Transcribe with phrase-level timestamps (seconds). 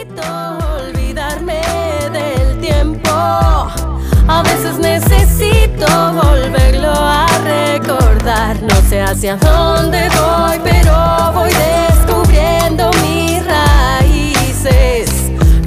[0.00, 0.22] necesito
[0.78, 1.60] olvidarme
[2.12, 3.10] del tiempo.
[3.10, 8.60] A veces necesito volverlo a recordar.
[8.62, 15.10] No sé hacia dónde voy, pero voy descubriendo mis raíces.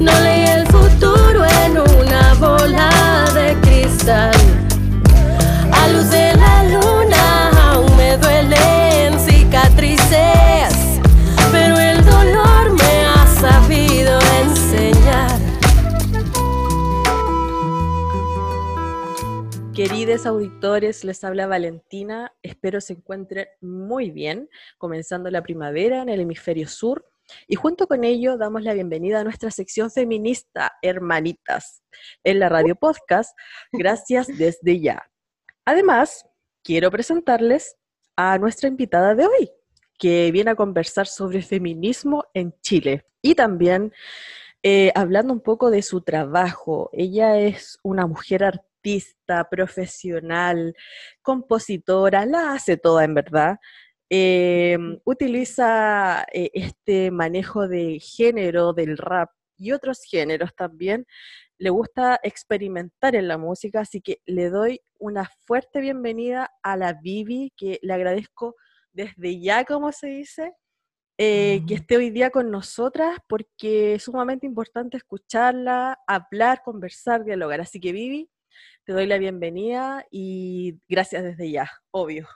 [0.00, 2.90] No leí el futuro en una bola
[3.34, 4.53] de cristal.
[19.86, 22.32] Queridos auditores, les habla Valentina.
[22.42, 24.48] Espero se encuentren muy bien,
[24.78, 27.06] comenzando la primavera en el hemisferio sur.
[27.48, 31.82] Y junto con ello damos la bienvenida a nuestra sección feminista, Hermanitas,
[32.24, 33.38] en la radio podcast.
[33.72, 35.06] Gracias desde ya.
[35.66, 36.24] Además,
[36.62, 37.76] quiero presentarles
[38.16, 39.50] a nuestra invitada de hoy,
[39.98, 43.92] que viene a conversar sobre feminismo en Chile y también
[44.62, 46.88] eh, hablando un poco de su trabajo.
[46.94, 48.73] Ella es una mujer artista,
[49.50, 50.74] profesional,
[51.22, 53.58] compositora, la hace toda en verdad.
[54.10, 61.06] Eh, utiliza eh, este manejo de género del rap y otros géneros también.
[61.58, 66.92] Le gusta experimentar en la música, así que le doy una fuerte bienvenida a la
[66.94, 68.56] Vivi, que le agradezco
[68.92, 70.52] desde ya, como se dice,
[71.18, 77.60] eh, que esté hoy día con nosotras, porque es sumamente importante escucharla, hablar, conversar, dialogar.
[77.60, 78.28] Así que Vivi,
[78.84, 82.28] te doy la bienvenida y gracias desde ya, obvio.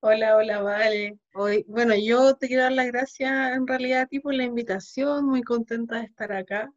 [0.00, 1.18] Hola, hola, vale.
[1.34, 5.26] Hoy, bueno, yo te quiero dar las gracias en realidad a ti por la invitación,
[5.26, 6.70] muy contenta de estar acá.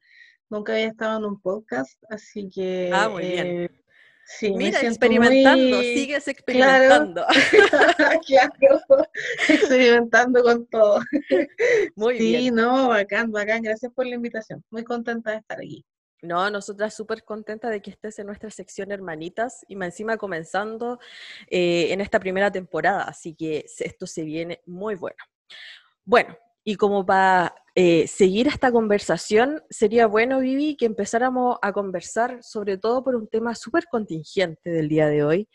[0.50, 2.90] Nunca había estado en un podcast, así que...
[2.94, 3.48] Ah, muy bien.
[3.48, 3.70] eh,
[4.26, 7.26] sí, Mira, experimentando, muy- sigues experimentando.
[8.28, 8.82] claro,
[9.50, 11.00] experimentando con todo.
[11.96, 12.56] Muy sí, bien.
[12.56, 13.62] no, bacán, bacán.
[13.62, 14.64] Gracias por la invitación.
[14.70, 15.86] Muy contenta de estar aquí.
[16.22, 21.00] No, nosotras súper contentas de que estés en nuestra sección Hermanitas y más encima comenzando
[21.50, 25.18] eh, en esta primera temporada, así que esto se viene muy bueno.
[26.04, 32.44] Bueno, y como para eh, seguir esta conversación, sería bueno, Vivi, que empezáramos a conversar
[32.44, 35.50] sobre todo por un tema súper contingente del día de hoy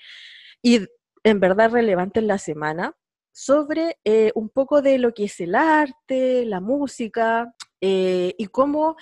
[0.62, 0.86] y
[1.24, 2.96] en verdad relevante en la semana,
[3.32, 8.96] sobre eh, un poco de lo que es el arte, la música eh, y cómo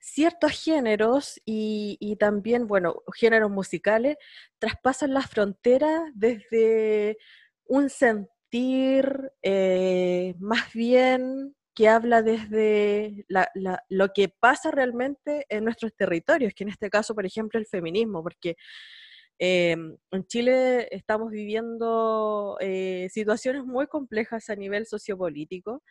[0.00, 4.16] ciertos géneros y, también, bueno, géneros musicales
[4.60, 7.18] traspasan las fronteras desde
[7.66, 15.64] un sentir eh, más bien que habla desde la- la- lo que pasa realmente en
[15.64, 18.56] nuestros territorios, que en este caso, por ejemplo, el feminismo, porque
[19.38, 19.72] eh,
[20.12, 22.56] en Chile estamos viviendo
[23.10, 25.82] situaciones muy complejas a nivel sociopolítico,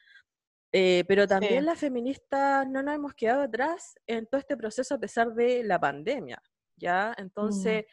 [0.78, 1.66] eh, pero también Sí.
[1.68, 5.80] las feministas no nos hemos quedado atrás en todo este proceso a pesar de la
[5.80, 6.44] pandemia,
[6.76, 7.16] ¿ya?
[7.18, 7.86] Entonces,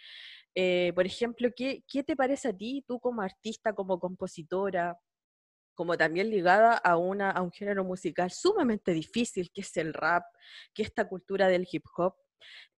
[0.52, 4.98] eh, por ejemplo, ¿qué, ¿qué te parece a ti, tú como artista, como compositora,
[5.74, 10.24] como también ligada a, una, a un género musical sumamente difícil, que es el rap,
[10.74, 12.16] que es esta cultura del hip hop?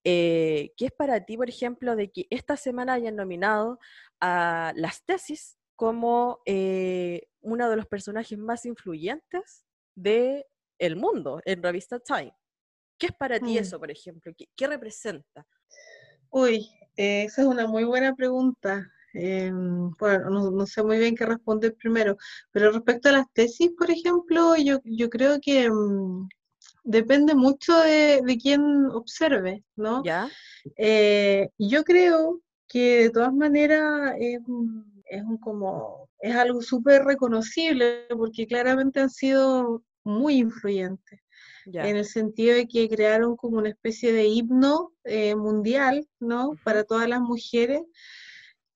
[0.04, 3.78] Eh, ¿Qué es para ti, por ejemplo, de que esta semana hayan nominado
[4.20, 9.63] a las tesis como eh, uno de los personajes más influyentes
[9.94, 10.46] de
[10.78, 12.34] el mundo en revista Time?
[12.98, 13.58] ¿Qué es para ti Mm.
[13.58, 14.32] eso, por ejemplo?
[14.36, 15.46] ¿Qué, qué representa?
[16.30, 18.90] Uy, eh, esa es una muy buena pregunta.
[19.12, 22.16] Em, bueno, no, no sé muy bien qué responder primero,
[22.50, 26.28] pero respecto a las tesis, por ejemplo, yo, yo creo que mm,
[26.82, 30.02] depende mucho de, de quién observe, ¿no?
[30.04, 30.28] ¿Ya?
[30.76, 37.04] Eh, yo creo que de todas maneras es un, es un como, es algo súper
[37.04, 41.20] reconocible porque claramente han sido muy influyentes
[41.66, 41.88] Ya.
[41.88, 46.50] en el sentido de que crearon como una especie de himno eh, mundial, ¿no?
[46.62, 47.82] Para todas las mujeres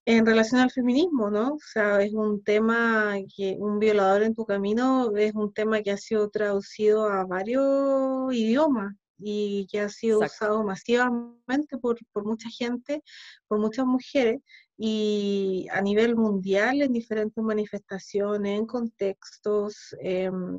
[0.07, 1.55] en relación al feminismo, ¿no?
[1.55, 5.91] O sea, es un tema que un violador en tu camino es un tema que
[5.91, 10.47] ha sido traducido a varios idiomas y que ha sido Exacto.
[10.55, 13.03] usado masivamente por, por mucha gente,
[13.49, 14.41] por muchas mujeres
[14.79, 19.95] y a nivel mundial en diferentes manifestaciones, en contextos.
[20.01, 20.57] em,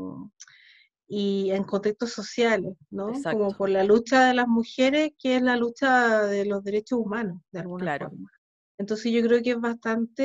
[1.12, 3.12] y en contextos sociales, ¿no?
[3.24, 7.42] Como por la lucha de las mujeres, que es la lucha de los derechos humanos,
[7.52, 8.10] de alguna Claro.
[8.10, 8.30] forma.
[8.78, 10.24] Entonces yo creo que es bastante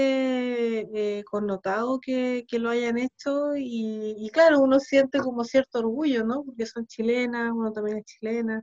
[1.19, 6.23] eh, connotado que, que lo hayan hecho y, y claro, uno siente como cierto orgullo,
[6.25, 6.45] ¿no?
[6.45, 8.63] Porque son chilenas, uno también es chilena.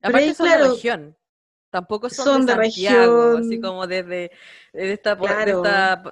[0.00, 1.16] Pero Aparte ahí, son de región.
[1.74, 4.30] Tampoco son, de, Santiago, así como desde,
[4.72, 5.16] esta,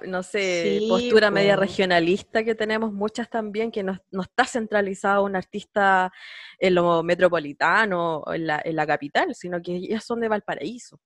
[0.05, 6.11] no sé, postura media regionalista que tenemos muchas también, que no, está centralizado un artista
[6.59, 10.99] en lo metropolitano, en la, en la capital, sino que ellas son de Valparaíso.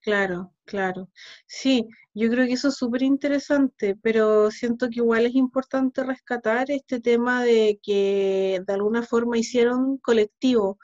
[0.00, 1.10] Claro, claro.
[1.44, 6.70] Sí, yo creo que eso es súper interesante, pero siento que igual es importante rescatar
[6.70, 10.78] este tema de que de alguna forma hicieron colectivo,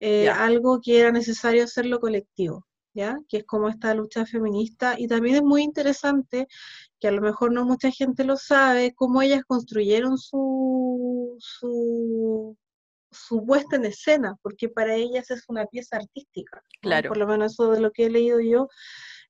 [0.00, 3.18] eh, algo que era necesario hacerlo colectivo, ¿ya?
[3.28, 4.94] Que es como esta lucha feminista.
[4.98, 6.46] Y también es muy interesante,
[7.00, 12.56] que a lo mejor no mucha gente lo sabe, cómo ellas construyeron su, su
[13.10, 16.62] su puesta en escena, porque para ellas es una pieza artística.
[16.80, 17.08] Claro.
[17.08, 18.68] Por lo menos eso de lo que he leído yo,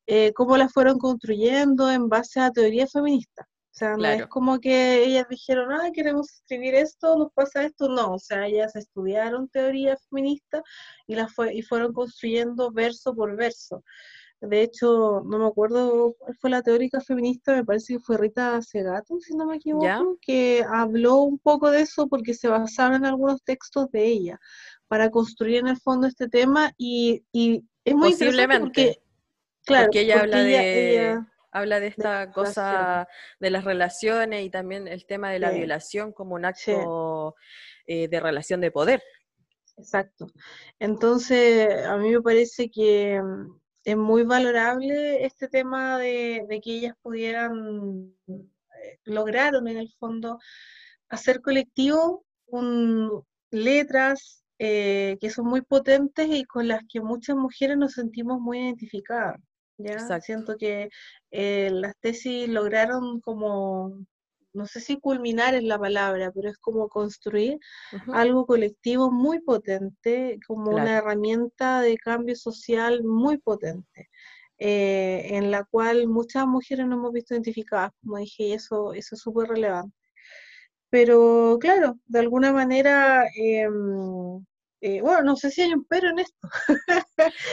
[0.07, 3.47] eh, cómo la fueron construyendo en base a teoría feminista.
[3.79, 7.89] O sea, no es como que ellas dijeron, ah, queremos escribir esto, nos pasa esto.
[7.89, 10.65] No, o sea, ellas estudiaron teoría feminista
[11.07, 13.85] y, la fue, y fueron construyendo verso por verso.
[14.41, 18.61] De hecho, no me acuerdo cuál fue la teórica feminista, me parece que fue Rita
[18.63, 23.07] Segato, si no me equivoco, que habló un poco de eso porque se basaron en
[23.07, 24.41] algunos textos de ella
[24.89, 27.23] para construir en el fondo este tema y,
[27.85, 28.61] es muy Posiblemente.
[28.61, 29.03] porque,
[29.65, 31.19] claro, porque ella habla de...
[31.51, 33.09] habla de esta cosa
[33.41, 37.35] de las relaciones y también el tema de la violación como un acto
[37.87, 39.03] eh, de relación de poder.
[39.77, 40.27] Exacto.
[40.79, 43.21] Entonces, a mí me parece que
[43.85, 50.39] es muy valorable este tema de, que ellas pudieran, eh, lograron en el fondo
[51.09, 57.79] hacer colectivo con letras eh, que son muy potentes y con las que muchas mujeres
[57.79, 59.41] nos sentimos muy identificadas.
[59.79, 60.21] ¿Ya?
[60.21, 60.91] Siento que
[61.31, 63.99] eh, las tesis lograron como
[64.53, 67.59] no sé si culminar es la palabra, pero es como construir
[68.13, 74.11] algo colectivo muy potente, como una herramienta de cambio social muy potente,
[74.59, 79.15] eh, en la cual muchas mujeres nos hemos visto identificadas, como dije, y eso, eso
[79.15, 79.95] es súper relevante.
[80.91, 84.45] Pero claro, de alguna manera em,
[84.81, 86.49] eh, bueno, no sé si hay un pero en esto.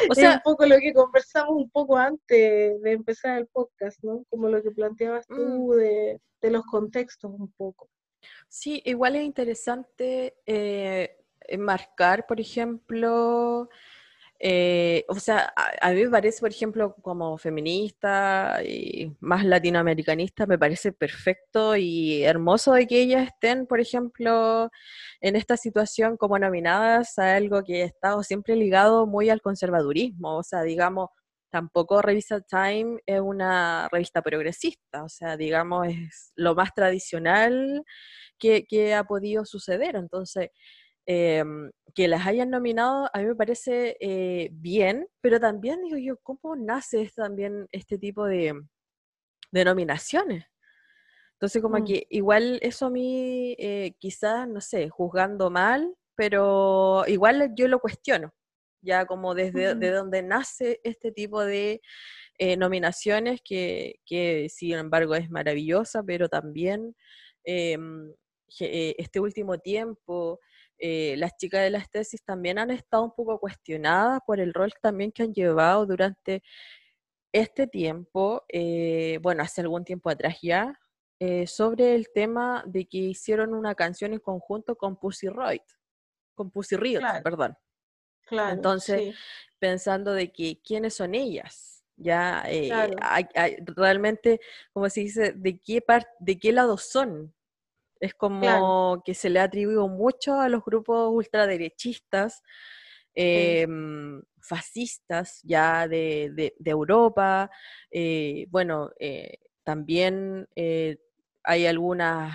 [0.10, 4.04] o sea, es un poco lo que conversamos un poco antes de empezar el podcast,
[4.04, 4.24] ¿no?
[4.30, 5.78] Como lo que planteabas tú mm.
[5.78, 7.90] de, los contextos un poco.
[8.48, 11.18] Sí, igual es interesante eh,
[11.58, 13.70] marcar, por ejemplo,
[14.40, 20.60] eh, o sea, a, mí me parece, por ejemplo, como feminista y más latinoamericanista, me
[20.60, 24.70] parece perfecto y hermoso de que ellas estén, por ejemplo,
[25.22, 30.38] en esta situación como nominadas a algo que ha estado siempre ligado muy al conservadurismo.
[30.38, 31.10] O sea, digamos,
[31.50, 37.84] tampoco Revista Time es una revista progresista, o sea, digamos, es lo más tradicional
[38.38, 39.96] que, que ha podido suceder.
[39.96, 40.50] Entonces,
[41.08, 46.18] Em, que las hayan nominado a mí me parece eh, bien, pero también digo yo,
[46.24, 48.54] ¿cómo nace también este tipo de,
[49.52, 50.46] de nominaciones?
[51.34, 51.86] Entonces, como mm.
[51.86, 57.80] que igual eso a mí, eh, quizás, no sé, juzgando mal, pero igual yo lo
[57.80, 58.34] cuestiono,
[58.82, 61.82] ya como desde de donde nace este tipo de
[62.40, 66.96] eh, nominaciones, que, que, sin embargo es maravillosa, pero también
[67.44, 68.12] em,
[68.58, 70.40] este último tiempo
[70.78, 74.74] eh, las chicas de las tesis también han estado un poco cuestionadas por el rol
[74.82, 76.44] también que han llevado durante
[77.32, 80.80] este tiempo, eh, bueno, hace algún tiempo atrás ya,
[81.20, 85.66] eh, sobre el tema de que hicieron una canción en conjunto con Pussy Riot,
[86.34, 87.58] con Pussy Riot, perdón.
[88.22, 89.16] Claro, Entonces,
[89.60, 92.44] pensando de que quiénes son ellas, ya
[93.76, 94.42] realmente,
[94.74, 95.84] como se dice, de qué
[96.20, 97.35] de qué lado son,
[98.06, 102.42] es como que se le ha atribuido mucho a los grupos ultraderechistas,
[103.14, 107.50] em, fascistas ya de, Europa.
[107.92, 110.98] Eh, bueno, eh, también eh,
[111.44, 112.34] hay algunas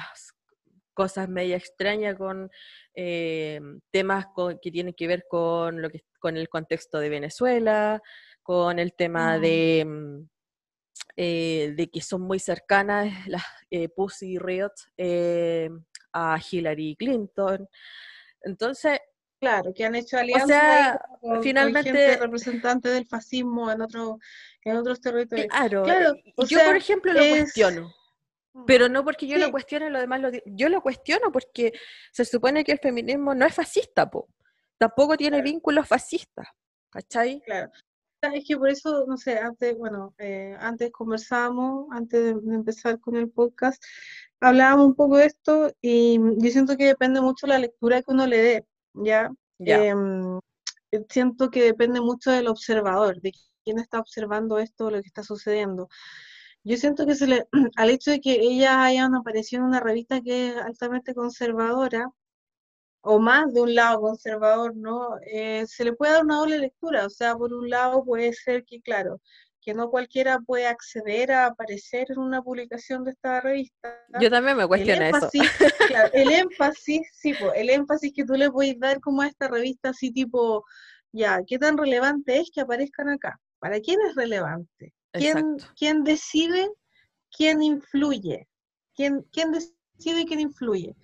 [0.95, 2.51] cosas media extrañas con
[2.95, 4.27] temas
[4.61, 8.03] que tienen que ver con, lo que, con el contexto de Venezuela,
[8.43, 9.41] con el tema mm.
[9.41, 10.29] de mm,
[11.17, 15.71] eh, de que son muy cercanas las eh, Pussy Riot eh,
[16.13, 17.69] a Hillary Clinton.
[18.43, 19.01] Entonces,
[19.41, 24.19] Claro, que han hecho alianzas con, finalmente representantes del fascismo en, otro,
[24.63, 25.49] en otros territorios.
[25.49, 25.87] Claro,
[26.47, 27.91] yo por ejemplo lo cuestiono,
[28.53, 28.65] mm.
[28.67, 31.73] pero no porque yo lo cuestione, lo demás lo yo lo cuestiono porque
[32.13, 34.29] se supone que el feminismo no es fascista, po.
[34.77, 36.47] tampoco tiene vínculos fascistas,
[36.91, 37.41] ¿cachai?
[37.41, 37.71] Claro,
[38.23, 43.17] es que por eso, no sé, antes, bueno, eh, antes conversábamos, antes de, empezar con
[43.17, 43.83] el podcast,
[44.41, 48.27] hablábamos un poco de esto y yo siento que depende mucho la lectura que uno
[48.27, 49.31] le dé, ¿ya?
[49.59, 50.39] Em,
[50.93, 53.33] eh, siento que depende mucho del observador, de
[53.65, 55.89] quién está observando esto, lo que está sucediendo.
[56.65, 57.47] Yo siento que se le,
[57.77, 62.11] al hecho de que ellas hayan aparecido en una revista que es altamente conservadora,
[63.03, 65.19] o más de un lado conservador, ¿no?
[65.27, 68.65] Eh, se le puede dar una doble lectura, o sea, por un lado puede ser
[68.65, 69.21] que, claro,
[69.61, 73.95] que no cualquiera puede acceder a aparecer en una publicación de esta revista.
[74.21, 75.29] Yo también me cuestiono eso.
[75.89, 79.91] Claro, el énfasis, sí, el énfasis que tú le puedes dar como a esta revista,
[79.91, 80.65] así tipo,
[81.13, 83.41] ya, ¿qué tan relevante es que aparezcan acá?
[83.59, 84.95] ¿Para quién es relevante?
[85.13, 86.71] ¿Quién, ¿quién decide?
[87.37, 88.49] ¿Quién influye?
[88.95, 90.95] ¿Quién, ¿Quién decide y quién influye?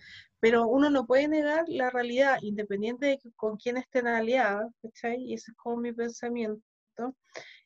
[0.46, 5.20] Pero uno no puede negar la realidad, independiente de con quién estén aliadas, ¿cachai?
[5.20, 6.62] Y ese es como mi pensamiento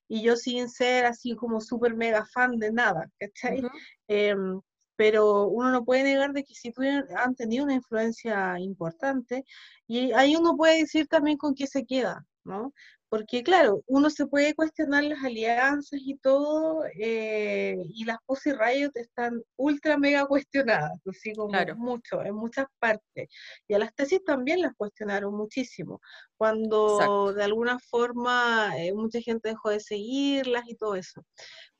[0.09, 3.63] y yo sin ser así como súper mega fan de nada, ¿cachai?
[4.09, 4.61] Em,
[4.97, 6.73] pero uno no puede negar de que si
[7.17, 9.45] han tenido una influencia importante,
[9.87, 12.73] y ahí uno puede decir también con qué se queda, ¿no?
[13.11, 18.93] Porque claro, uno se puede cuestionar las alianzas y todo, eh, y las Pussy Riot
[18.95, 23.29] están ultra mega cuestionadas, así como mucho, en muchas partes.
[23.67, 26.01] Y a las tesis también las cuestionaron muchísimo,
[26.37, 31.25] cuando de alguna forma eh, mucha gente dejó de seguirlas y todo eso.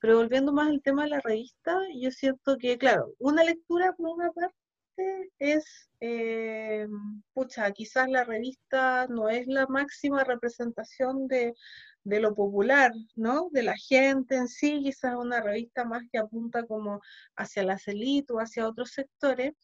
[0.01, 4.09] Pero volviendo más al tema de la revista, yo siento que, claro, una lectura por
[4.09, 4.60] una parte
[5.39, 6.87] es, eh,
[7.33, 11.55] pucha, quizás la revista no es la máxima representación de,
[12.05, 13.49] lo popular, ¿no?
[13.53, 17.01] De la gente en sí, quizás una revista más que apunta como
[17.37, 19.55] hacia la élites o hacia otros sectores,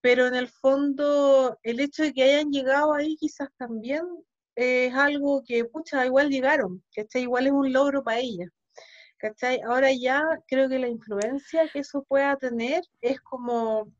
[0.00, 4.02] pero en el fondo el hecho de que hayan llegado ahí quizás también
[4.56, 8.48] es algo que, pucha, igual llegaron, que igual es un logro para ellas.
[9.18, 9.60] ¿Cachai?
[9.62, 13.92] Ahora ya creo que la influencia que eso pueda tener es como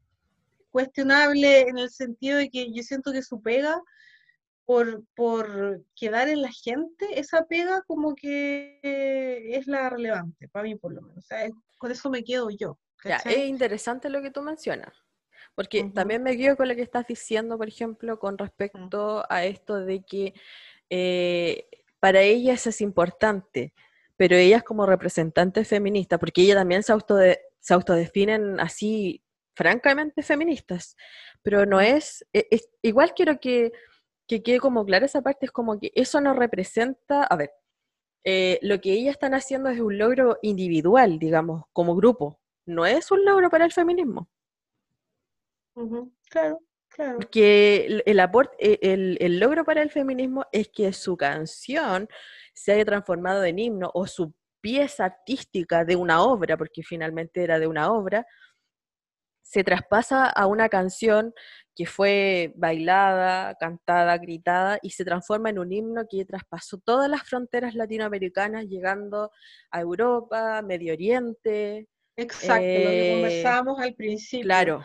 [0.70, 3.80] cuestionable en el sentido de que yo siento que su pega,
[4.64, 10.74] por, por quedar en la gente, esa pega como que es la relevante, para mí
[10.74, 11.24] por lo menos.
[11.24, 11.48] O sea,
[11.78, 12.78] con eso me quedo yo.
[13.02, 14.92] es interesante lo que tú mencionas.
[15.54, 19.76] Porque también me quedo con lo que estás diciendo, por ejemplo, con respecto a esto
[19.76, 20.34] de que
[20.90, 21.66] eh,
[21.98, 23.72] para ellas es importante,
[24.16, 26.92] pero ellas como representantes feministas, porque ellas también se,
[27.58, 29.24] se autodefinen así
[29.58, 30.96] francamente feministas,
[31.42, 33.72] pero no es, e, igual quiero que,
[34.28, 37.50] que, quede como clara esa parte, es como que eso no representa, a ver,
[38.24, 43.10] eh, lo que ellas están haciendo es un logro individual, digamos, como grupo, no es
[43.10, 44.28] un logro para el feminismo.
[46.30, 47.16] Claro, claro.
[47.16, 52.08] Porque el, e, el, el, logro para el feminismo es que su canción
[52.54, 57.58] se haya transformado en himno o su pieza artística de una obra, porque finalmente era
[57.58, 58.24] de una obra,
[59.48, 61.32] se traspasa a una canción
[61.74, 67.22] que fue bailada, cantada, gritada y se transforma en un himno que traspasó todas las
[67.22, 69.30] fronteras latinoamericanas, llegando
[69.70, 71.88] a Europa, Medio Oriente.
[72.16, 74.44] Exacto, lo que eh, conversábamos al principio.
[74.44, 74.84] Claro.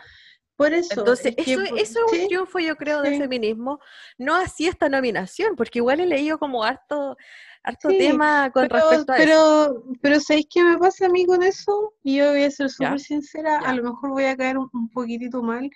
[0.56, 1.00] Por eso.
[1.00, 3.80] Entonces, eso, es un triunfo, yo creo, del feminismo.
[4.16, 7.16] No así esta nominación, porque igual he leído como harto,
[7.64, 9.84] harto tema con respecto a pero, eso.
[10.00, 11.94] Pero, ¿sabéis qué me pasa a mí con eso?
[12.02, 15.42] Y yo voy a ser súper sincera, a lo mejor voy a caer un, poquitito
[15.42, 15.68] mal.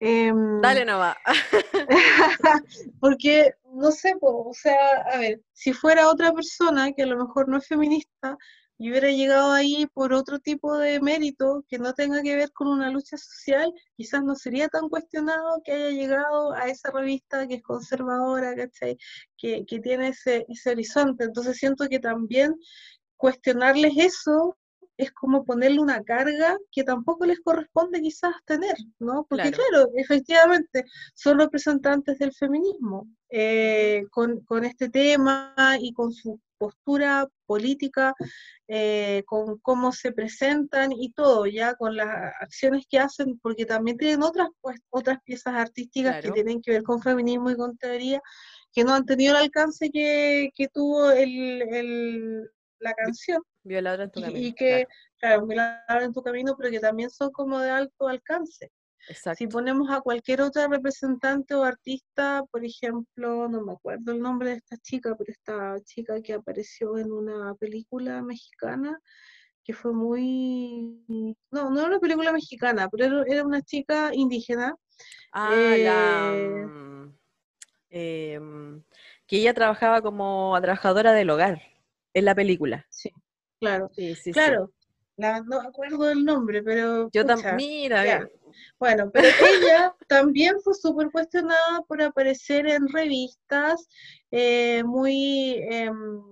[0.00, 1.16] Em, Dale nomás.
[3.00, 7.48] porque, no sé, o sea, a ver, si fuera otra persona que a lo mejor
[7.48, 8.36] no es feminista,
[8.78, 12.68] y hubiera llegado ahí por otro tipo de mérito que no tenga que ver con
[12.68, 17.54] una lucha social, quizás no sería tan cuestionado que haya llegado a esa revista que
[17.54, 18.98] es conservadora, ¿cachai?
[19.36, 21.24] Que, tiene ese, ese horizonte.
[21.24, 22.54] Entonces siento que también
[23.16, 24.56] cuestionarles eso
[24.96, 29.26] es como ponerle una carga que tampoco les corresponde quizás tener, ¿no?
[29.28, 30.84] Porque claro, efectivamente
[31.14, 38.14] son representantes del feminismo eh, con, con, este tema y con su postura política,
[38.68, 43.96] eh, con cómo se presentan y todo, ya con las acciones que hacen, porque también
[43.98, 48.22] tienen otras, pues, otras piezas artísticas que tienen que ver con feminismo y con teoría,
[48.72, 53.42] que no han tenido el alcance que, que tuvo el, el, la canción.
[53.62, 54.38] Violador en tu camino.
[54.40, 54.86] Y que,
[55.18, 58.70] claro, violador en tu camino, pero que también son como de alto alcance.
[59.36, 64.50] Si ponemos a cualquier otra representante o artista, por ejemplo, no me acuerdo el nombre
[64.50, 68.98] de esta chica, pero esta chica que apareció en una película mexicana,
[69.62, 71.04] que fue muy...
[71.50, 74.74] No, no era una película mexicana, pero era una chica indígena.
[75.30, 76.32] Ah, la...
[76.34, 77.14] Eh, mm,
[77.90, 78.82] em,
[79.26, 81.62] que ella trabajaba como trabajadora del hogar
[82.16, 82.86] en la película.
[82.88, 83.10] Sí,
[83.60, 83.90] claro.
[83.94, 84.72] Sí, sí, claro.
[85.18, 87.10] no me acuerdo del nombre, pero...
[87.12, 88.26] Yo también, mira,
[88.78, 93.86] Bueno, pero ella también fue súper cuestionada por aparecer en revistas
[94.30, 96.22] eh, muy, em,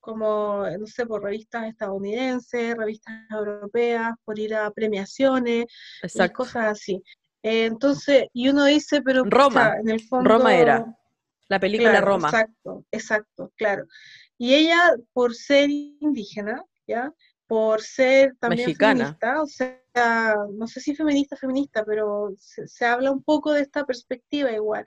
[0.00, 5.66] como, no sé, por revistas estadounidenses, revistas europeas, por ir a premiaciones
[6.02, 7.02] y cosas así.
[7.42, 10.30] Eh, entonces, y uno dice, pero Roma, en el fondo...
[10.30, 10.86] Roma era,
[11.48, 12.28] la película Roma.
[12.28, 13.84] Exacto, exacto, claro.
[14.38, 17.12] Y ella, por ser indígena, ¿ya?
[17.46, 23.22] por ser también feminista, o sea, no sé si feminista, feminista, pero se, habla un
[23.22, 24.84] poco de esta perspectiva igual.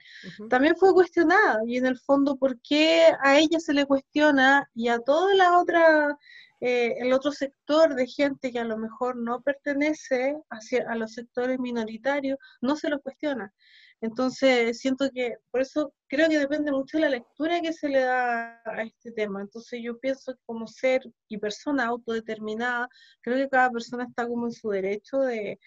[0.50, 4.88] También fue cuestionada y en el fondo, ¿por qué a ella se le cuestiona y
[4.88, 6.18] a toda la otra,
[6.60, 11.14] eh, el otro sector de gente que a lo mejor no pertenece hacia, a los
[11.14, 13.54] sectores minoritarios, no se lo cuestiona?
[14.00, 18.00] Entonces, siento que, por eso creo que depende mucho de la lectura que se le
[18.00, 19.42] da a este tema.
[19.42, 22.88] Entonces, yo pienso que como ser y persona autodeterminada,
[23.20, 25.58] creo que cada persona está como en su derecho de,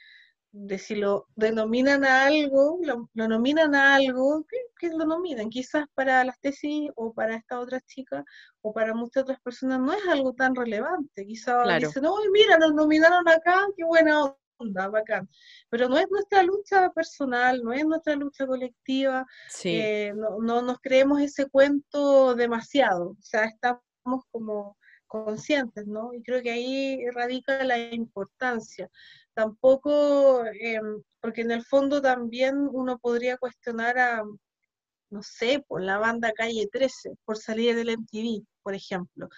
[0.53, 4.45] de si lo denominan a algo, lo, nominan a algo,
[4.79, 5.49] que, lo nominan.
[5.49, 8.23] Quizás para las tesis o para esta otra chica
[8.61, 11.25] o para muchas otras personas no es algo tan relevante.
[11.25, 14.35] Quizás dicen, no, mira, nos nominaron acá, qué buena
[14.91, 15.29] bacán.
[15.69, 19.25] Pero no es nuestra lucha personal, no es nuestra lucha colectiva,
[19.63, 26.11] eh, no, no, nos creemos ese cuento demasiado, o sea, estamos como conscientes, ¿no?
[26.13, 28.89] Y creo que ahí radica la importancia.
[29.35, 34.23] Tampoco, em, porque en el fondo también uno podría cuestionar a,
[35.11, 39.29] no sé, por la banda Calle 13, por salir del MTV, por ejemplo,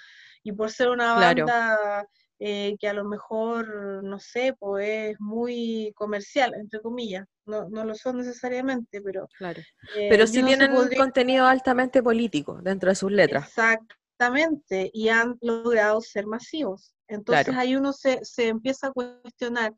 [0.44, 2.08] y por ser una banda
[2.40, 7.26] eh, que a lo mejor, no sé, pues es muy comercial, entre comillas.
[7.46, 9.28] No, no lo son necesariamente, pero...
[9.38, 9.62] Claro.
[9.96, 13.48] Eh, pero sí tienen un contenido altamente político dentro de sus letras.
[13.48, 16.94] Exactamente, y han logrado ser masivos.
[17.08, 19.74] Entonces ahí uno se, se empieza a cuestionar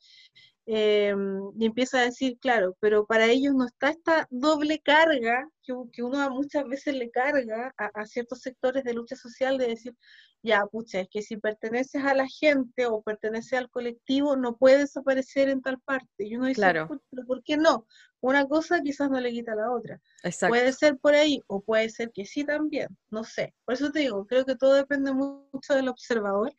[0.65, 1.15] eh,
[1.57, 6.03] y empieza a decir, claro, pero para ellos no está esta doble carga que, que
[6.03, 9.95] uno muchas veces le carga a, a, ciertos sectores de lucha social de decir,
[10.43, 14.95] ya, pucha, es que si perteneces a la gente o perteneces al colectivo, no puedes
[14.95, 16.25] aparecer en tal parte.
[16.25, 16.87] Y uno dice, claro.
[17.11, 17.85] pero ¿por qué no?
[18.21, 20.01] Una cosa quizás no le quita a la otra.
[20.47, 23.53] Puede ser por ahí o puede ser que sí también, no sé.
[23.65, 26.53] Por eso te digo, creo que todo depende mucho del observador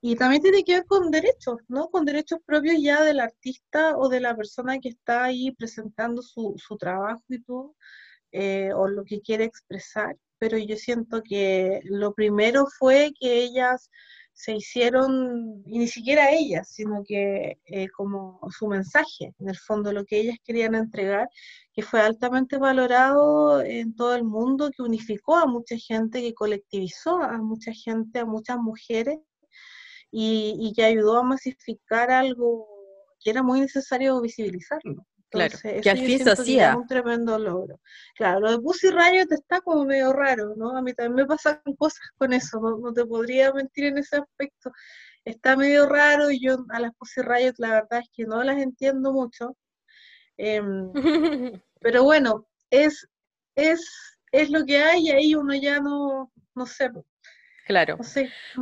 [0.00, 1.88] y también tiene que ver con derechos, ¿no?
[1.88, 6.54] Con derechos propios ya del artista o de la persona que está ahí presentando su,
[6.58, 7.74] su trabajo y todo,
[8.34, 13.90] eh, o lo que quiere expresar pero yo siento que lo primero fue que ellas
[14.34, 19.90] se hicieron, y ni siquiera ellas, sino que eh, como su mensaje, en el fondo
[19.92, 21.28] lo que ellas querían entregar,
[21.72, 27.22] que fue altamente valorado en todo el mundo, que unificó a mucha gente, que colectivizó
[27.22, 29.18] a mucha gente, a muchas mujeres,
[30.10, 32.68] y, y que ayudó a masificar algo
[33.20, 36.76] que era muy necesario visibilizarlo claro, que al fin se hacía.
[36.76, 37.80] un tremendo logro.
[38.16, 40.76] Claro, lo de Pussy Riot está como medio raro, ¿no?
[40.76, 44.72] A mí también me pasan cosas con eso, no, te podría mentir en ese aspecto.
[45.24, 48.58] Está medio raro y yo a las Pussy Riot la verdad es que no las
[48.58, 49.56] entiendo mucho.
[50.36, 50.92] Em,
[51.80, 53.06] pero bueno, es,
[53.54, 56.90] es, es lo que hay y ahí uno ya no, no sé.
[57.66, 57.98] Claro.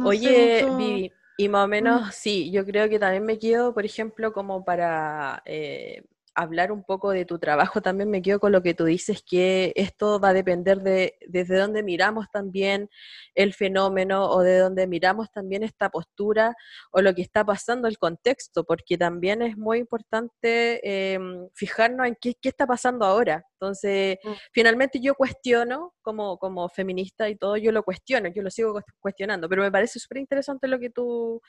[0.05, 2.11] Oye, Vivi, y más o menos, mm.
[2.13, 7.11] sí, yo creo que también me quedo, por ejemplo, como para eh, hablar un poco
[7.11, 10.33] de tu trabajo, también me quedo con lo que tú dices, que esto va a
[10.33, 12.89] depender de desde dónde miramos también
[13.35, 16.55] el fenómeno o de dónde miramos también esta postura
[16.91, 22.17] o lo que está pasando, el contexto, porque también es muy importante em, fijarnos en
[22.21, 23.45] qué, qué, está pasando ahora.
[23.55, 24.33] Entonces, mm.
[24.53, 29.49] finalmente yo cuestiono, como, como feminista y todo, yo lo cuestiono, yo lo sigo cuestionando,
[29.49, 31.41] pero me parece súper interesante lo que tú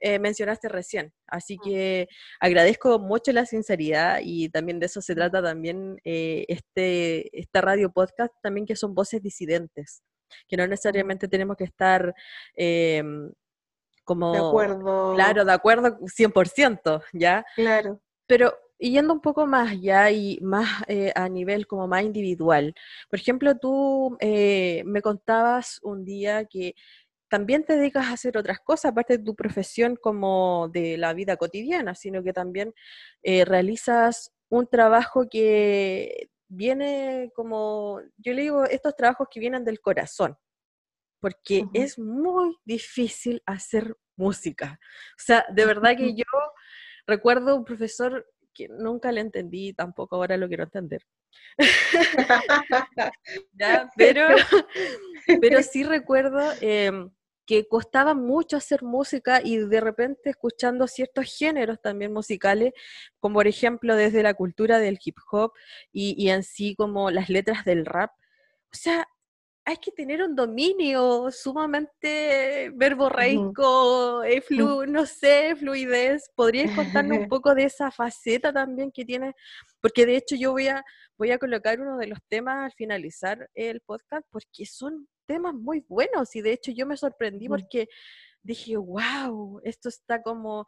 [0.00, 1.12] eh, mencionaste recién.
[1.26, 1.60] Así mm.
[1.64, 2.08] que
[2.40, 7.90] agradezco mucho la sinceridad y también de eso se trata también eh, este, esta radio
[7.92, 10.02] podcast, también que son voces disidentes
[10.48, 12.14] que no necesariamente tenemos que estar
[12.54, 13.30] em,
[14.04, 14.32] como...
[14.32, 15.14] De acuerdo.
[15.14, 17.44] Claro, de acuerdo 100%, ¿ya?
[17.54, 18.00] Claro.
[18.26, 22.74] Pero yendo un poco más ya y más eh, a nivel como más individual,
[23.08, 26.74] por ejemplo, tú eh, me contabas un día que
[27.32, 31.38] también te dedicas a hacer otras cosas, aparte de tu profesión como de la vida
[31.38, 32.74] cotidiana, sino que también
[33.22, 39.80] eh, realizas un trabajo que viene como, yo le digo, estos trabajos que vienen del
[39.80, 40.36] corazón,
[41.20, 44.78] porque es muy difícil hacer música.
[45.12, 46.24] O sea, de verdad que yo
[47.06, 51.00] recuerdo un profesor que nunca le entendí, tampoco ahora lo quiero entender.
[53.96, 54.26] pero,
[55.40, 57.10] pero sí recuerdo em,
[57.52, 62.72] que costaba mucho hacer música y de repente escuchando ciertos géneros también musicales,
[63.20, 65.52] como por ejemplo desde la cultura del hip hop
[65.92, 68.10] y, y en sí como las letras del rap.
[68.72, 69.06] O sea,
[69.66, 76.30] hay que tener un dominio sumamente verborreico, eh, flu, no sé, fluidez.
[76.34, 79.34] ¿Podrías contarnos un poco de esa faceta también que tiene?
[79.82, 80.82] Porque de hecho yo voy a,
[81.18, 85.84] voy a colocar uno de los temas al finalizar el podcast porque son temas muy
[85.88, 87.88] buenos y de hecho yo me sorprendí porque
[88.42, 90.66] dije, wow, esto está como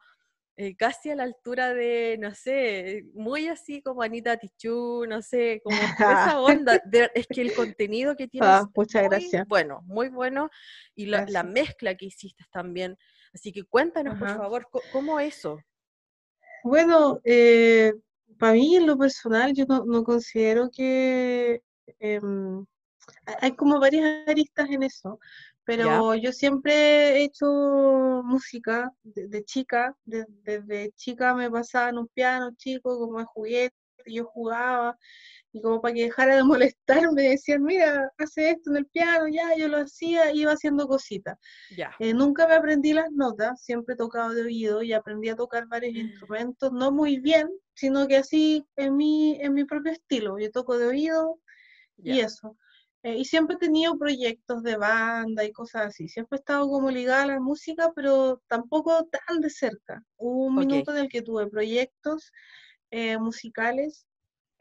[0.56, 5.60] eh, casi a la altura de, no sé, muy así como Anita Tichú, no sé,
[5.64, 5.76] como
[6.32, 6.80] esa onda.
[7.14, 9.48] es que el contenido que tiene ah, muchas gracias.
[9.48, 10.50] bueno, muy bueno.
[10.94, 12.96] Y la, mezcla que hiciste también.
[13.32, 15.58] Así que cuéntanos, por favor, ¿cómo eso?
[16.62, 17.92] Bueno, eh,
[18.38, 21.62] para mí en lo personal yo no, considero que...
[21.98, 22.64] Em,
[23.40, 25.18] hay como varias aristas en eso.
[25.66, 27.46] Pero yo siempre he hecho
[28.22, 33.74] música de, chica, desde chica me pasaba en un piano chico como de juguete,
[34.06, 34.98] yo jugaba
[35.54, 39.56] y como para que dejara de molestarme decían, mira, hace esto en el piano, ya,
[39.56, 41.38] yo lo hacía, iba haciendo cositas.
[42.00, 45.66] Eh, nunca me aprendí las notas, siempre he tocado de oído y aprendí a tocar
[45.68, 45.98] varios mm.
[45.98, 50.76] instrumentos, no muy bien, sino que así en mi, en mi propio estilo, yo toco
[50.76, 51.38] de oído
[51.96, 52.56] y eso.
[53.04, 56.08] Eh, y siempre he tenido proyectos de banda y cosas así.
[56.08, 60.02] Siempre he estado como ligada a la música, pero tampoco tan de cerca.
[60.16, 62.32] Hubo un minuto en el que tuve proyectos
[62.90, 64.06] eh, musicales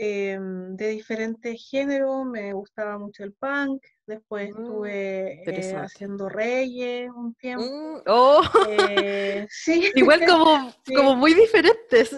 [0.04, 2.26] em, de diferentes géneros.
[2.26, 7.64] Me gustaba mucho el punk, Después mm, estuve eh, haciendo reyes un tiempo.
[7.64, 8.42] Mm, oh.
[8.70, 9.92] eh, sí.
[9.96, 12.10] Igual como, como muy diferentes.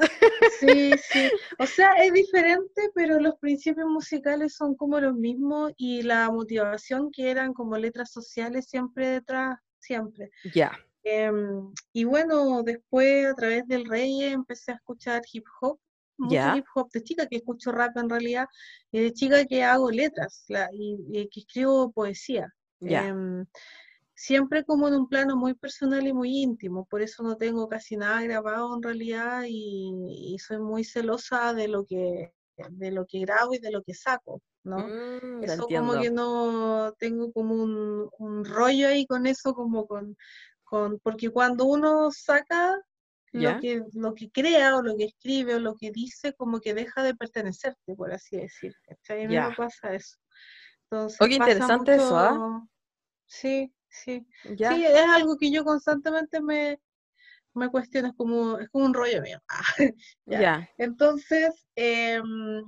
[0.59, 1.29] Sí, sí.
[1.59, 7.11] O sea, es diferente, pero los principios musicales son como los mismos y la motivación
[7.11, 10.31] que eran como letras sociales siempre detrás, siempre.
[10.55, 10.71] Ya.
[11.03, 15.79] Em, y bueno, después a través del reyes empecé a escuchar hip hop
[16.17, 18.47] mucho hip hop de chica que escucho rap en realidad,
[18.91, 22.53] y de chica que hago letras y, que escribo poesía.
[22.81, 23.45] Em,
[24.13, 27.97] siempre como en un plano muy personal y muy íntimo, por eso no tengo casi
[27.97, 32.33] nada grabado en realidad y, soy muy celosa de lo que
[32.69, 34.77] de lo que grabo y de lo que saco, ¿no?
[34.77, 40.15] Mm, eso como que no tengo como un, un rollo ahí con eso, como con,
[40.63, 42.81] con, porque cuando uno saca
[43.41, 46.73] lo que, lo que crea o lo que escribe o lo que dice como que
[46.73, 48.73] deja de pertenecerte, por así decir.
[49.09, 50.17] A mí me pasa eso.
[50.89, 52.67] Entonces, interesante eso, ¿ah?
[53.25, 54.25] Sí, sí.
[54.43, 56.79] Sí, es algo que yo constantemente me,
[57.53, 59.39] me cuestiono, es como, es como un rollo mío.
[60.25, 60.69] ya.
[60.77, 62.63] Entonces, em,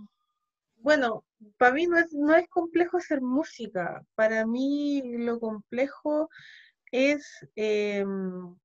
[0.77, 1.23] bueno,
[1.57, 4.03] para mí no es, no es complejo hacer música.
[4.15, 6.29] Para mí lo complejo
[6.91, 8.55] es em,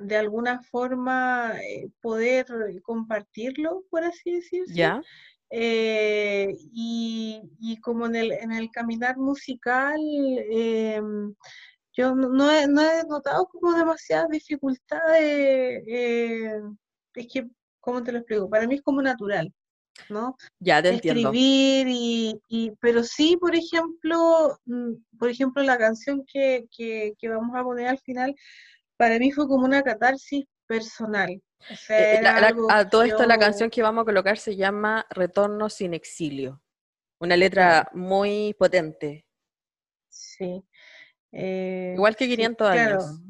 [0.00, 2.46] de alguna forma eh, poder
[2.82, 4.74] compartirlo, por así decirlo.
[4.74, 5.02] Ya.
[5.50, 9.98] Eh, y, como en el, en el caminar musical,
[10.50, 11.00] eh,
[11.92, 15.82] yo no he, no he, notado como demasiadas dificultades.
[15.86, 17.46] es que,
[17.80, 18.50] ¿cómo te lo explico?
[18.50, 19.52] Para mí es como natural.
[20.08, 20.36] ¿no?
[20.60, 21.30] Ya te entiendo.
[21.30, 27.28] Escribir y, y, pero sí, por ejemplo, mm, por ejemplo, la canción que, que, que
[27.28, 28.34] vamos a poner al final,
[28.96, 31.40] para mí fue como una catarsis personal.
[31.88, 32.22] Eh,
[32.70, 36.62] a todo esto la canción que vamos a colocar se llama Retorno sin exilio.
[37.18, 39.26] Una letra muy potente.
[40.08, 40.62] Sí.
[41.32, 43.20] igual que 500 años.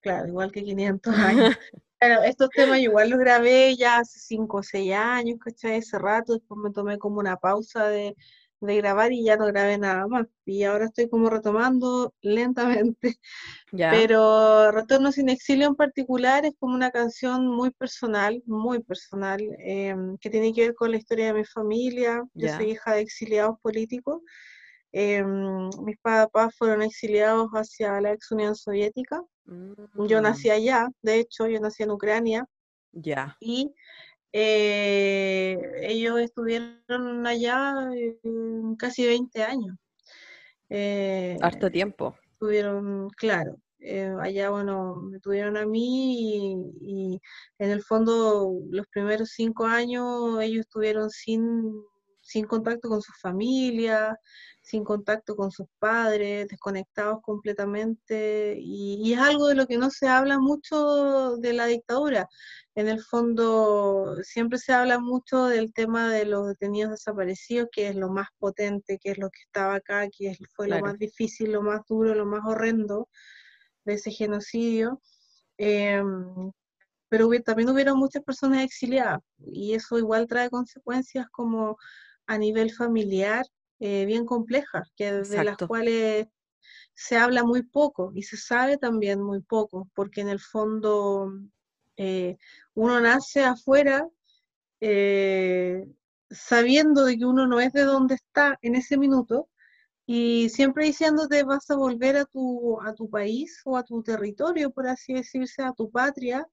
[0.00, 1.58] Claro, igual que 500 años.
[1.98, 5.78] Claro, estos temas igual los grabé ya hace 5 o 6 años, ¿cachai?
[5.78, 8.14] Hace rato, después me tomé como una pausa de,
[8.60, 10.26] de grabar y ya no grabé nada más.
[10.44, 13.16] Y ahora estoy como retomando lentamente.
[13.70, 20.16] Pero Retorno sin exilio en particular es como una canción muy personal, muy personal, em,
[20.18, 22.22] que tiene que ver con la historia de mi familia.
[22.34, 24.22] Yo soy hija de exiliados políticos.
[24.92, 29.22] Em, mis papás fueron exiliados hacia la ex Unión Soviética.
[29.44, 30.22] Yo mm.
[30.22, 32.46] nací allá, de hecho, yo nací en Ucrania.
[32.92, 33.36] Ya.
[33.40, 33.74] Y
[34.32, 37.74] eh, ellos estuvieron allá
[38.78, 39.76] casi 20 años.
[40.68, 42.14] Eh, Harto tiempo.
[42.32, 47.20] Estuvieron, claro, eh, allá, bueno, me tuvieron a mí y,
[47.58, 51.72] en el fondo los primeros cinco años ellos estuvieron sin,
[52.20, 54.18] sin contacto con su familia,
[54.62, 60.08] sin contacto con sus padres, desconectados completamente, y, es algo de lo que no se
[60.08, 62.28] habla mucho de la dictadura.
[62.78, 67.96] En el fondo, siempre se habla mucho del tema de los detenidos desaparecidos, que es
[67.96, 71.60] lo más potente, que es lo que estaba acá, que fue lo más difícil, lo
[71.60, 73.08] más duro, lo más horrendo.
[73.84, 75.02] de ese genocidio.
[75.56, 76.52] Em,
[77.08, 81.78] pero también hubieron muchas personas exiliadas y eso igual trae consecuencias como
[82.28, 83.44] a nivel familiar
[83.80, 86.28] eh, bien complejas, que de las cuales
[86.94, 91.32] se habla muy poco y se sabe también muy poco, porque en el fondo
[91.98, 92.38] eh,
[92.74, 94.08] uno nace afuera
[94.80, 95.84] eh,
[96.30, 99.48] sabiendo de que uno no es de donde está en ese minuto
[100.06, 104.70] y siempre diciéndote vas a volver a tu, a tu país o a tu territorio,
[104.70, 106.46] por así decirse, a tu patria,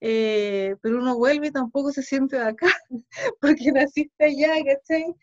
[0.00, 2.66] eh, pero uno vuelve y tampoco se siente de acá,
[3.40, 5.14] porque naciste allá, ¿cachai?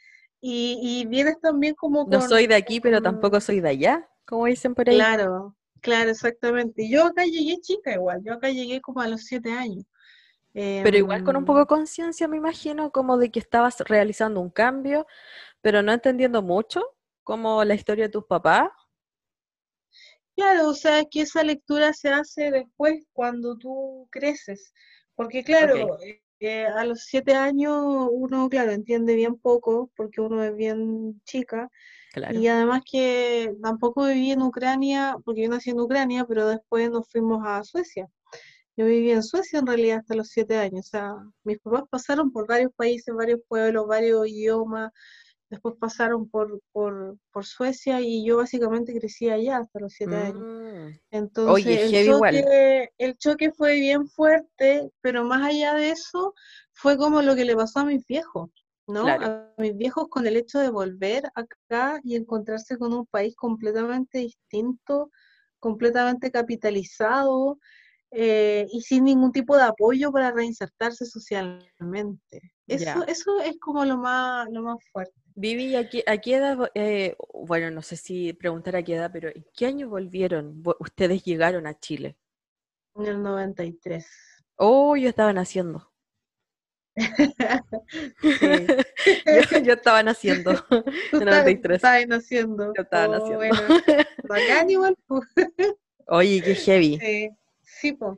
[0.42, 2.08] Y, y vienes también como...
[2.10, 4.96] no soy de aquí, pero tampoco soy de allá, como dicen por ahí.
[4.96, 6.90] Claro, claro, exactamente.
[6.90, 9.86] Yo acá llegué chica igual, yo acá llegué como a los siete años.
[10.54, 14.42] Pero igual con un poco de em, conciencia, me imagino, como de que estabas realizando
[14.42, 15.06] un cambio,
[15.62, 16.84] pero no entendiendo mucho
[17.24, 18.70] como la historia de tus papás.
[20.36, 24.74] Claro, o sea, que esa lectura se hace después cuando tú creces,
[25.16, 25.98] porque claro,
[26.40, 31.70] eh, a los siete años uno, claro, entiende bien poco, porque uno es bien chica,
[32.32, 37.08] y además que tampoco viví en Ucrania, porque yo nací en Ucrania, pero después nos
[37.10, 38.08] fuimos a Suecia.
[38.76, 42.32] Yo viví en Suecia en realidad hasta los siete años, o sea, mis papás pasaron
[42.32, 44.92] por varios países, varios pueblos, varios idiomas,
[45.50, 50.42] después pasaron por, por, por, Suecia y yo básicamente crecí allá hasta los siete años.
[50.42, 51.00] Mm.
[51.12, 56.34] Entonces, el, choque, el choque fue bien fuerte, pero más allá de eso,
[56.72, 58.50] fue como lo que le pasó a mis viejos,
[58.90, 59.08] ¿no?
[59.08, 64.18] A mis viejos con el hecho de volver acá y encontrarse con un país completamente
[64.20, 65.12] distinto,
[65.60, 67.60] completamente capitalizado.
[68.12, 72.42] Eh, y sin ningún tipo de apoyo para reinsertarse socialmente.
[72.66, 75.14] Eso, eso es como lo más, lo más fuerte.
[75.36, 79.12] Vivi, ¿a qué, a qué edad, eh, bueno, no sé si preguntar a qué edad,
[79.14, 80.64] pero ¿en qué año volvieron?
[80.80, 82.18] ¿Ustedes llegaron a Chile?
[82.96, 84.08] En el 93.
[84.56, 85.92] Oh, yo estaba naciendo.
[89.64, 90.52] yo, estaba naciendo.
[91.14, 91.76] En el 93.
[91.76, 92.74] Estaba naciendo.
[92.76, 93.84] Yo estaba oh, naciendo.
[94.24, 94.96] Bacán igual.
[96.08, 97.00] Oye, qué heavy.
[97.00, 97.30] Sí,
[97.62, 98.18] sí, pues.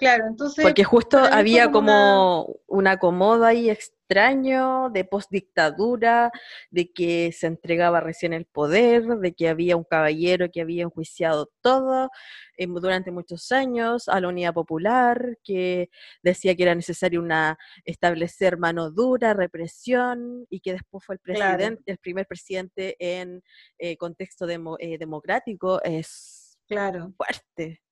[0.00, 0.64] Claro, entonces.
[0.64, 2.92] Porque justo había como una...
[2.92, 6.32] acomodo ahí extraño de postdictadura,
[6.70, 11.50] de que se entregaba recién el poder, de que había un caballero que había enjuiciado
[11.60, 12.08] todo
[12.56, 15.90] eh, durante muchos años a la Unidad Popular, que
[16.22, 21.82] decía que era necesario una, establecer mano dura, represión, y que después fue el presidente,
[21.84, 23.42] el primer presidente en
[23.78, 25.82] eh, contexto eh, democrático.
[25.82, 27.12] Es claro.
[27.18, 27.82] fuerte.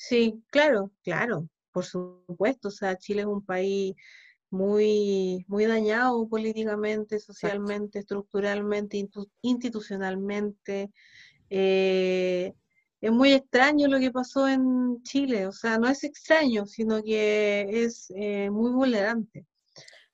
[0.00, 2.68] Sí, claro, claro, por supuesto.
[2.68, 3.96] O sea, Chile es un país
[4.48, 9.04] muy, muy dañado políticamente, socialmente, estructuralmente,
[9.42, 10.92] institucionalmente.
[11.50, 12.54] Eh,
[13.00, 17.66] es muy extraño lo que pasó en Chile, o sea, no es extraño, sino que
[17.84, 19.46] es eh, muy vulnerante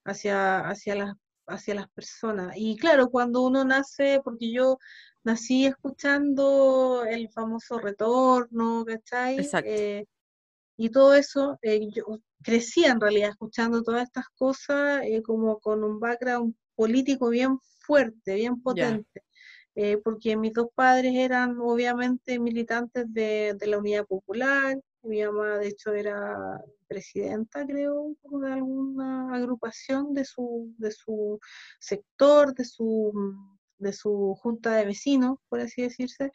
[0.04, 1.14] hacia, hacia, las,
[1.46, 2.54] hacia las personas.
[2.56, 4.78] Y claro, cuando uno nace, porque yo
[5.24, 9.38] nací escuchando el famoso retorno, ¿cachai?
[9.64, 10.04] Eh,
[10.76, 12.04] y todo eso, eh, yo
[12.42, 18.34] crecí en realidad escuchando todas estas cosas eh, como con un background político bien fuerte,
[18.34, 19.22] bien potente.
[20.04, 25.68] porque mis dos padres eran obviamente militantes de, de, la Unidad Popular, mi mamá de
[25.68, 31.40] hecho era presidenta, creo, de alguna agrupación de su, de su
[31.80, 33.12] sector, de su
[33.84, 36.32] de su junta de vecinos, por así decirse.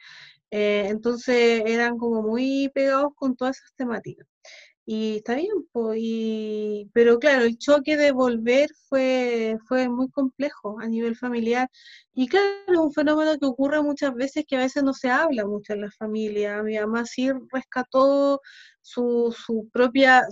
[0.52, 4.28] Eh, entonces eran como muy pegados con todas esas temáticas.
[4.92, 5.52] Y está bien,
[6.94, 11.70] pero claro, el choque de volver fue, fue muy complejo a nivel familiar.
[12.14, 15.46] Y claro, es un fenómeno que ocurre muchas veces que a veces no se habla
[15.46, 16.64] mucho en la familia.
[16.64, 18.42] Mi mamá sí rescató
[18.82, 20.24] su, su propia,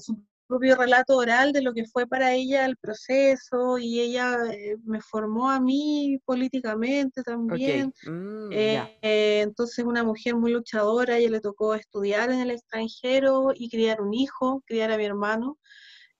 [0.47, 5.01] propio relato oral de lo que fue para ella el proceso y ella eh, me
[5.01, 7.93] formó a mí políticamente también.
[8.03, 13.51] Mm, eh, eh, entonces una mujer muy luchadora, ella le tocó estudiar en el extranjero
[13.53, 15.57] y criar un hijo, criar a mi hermano,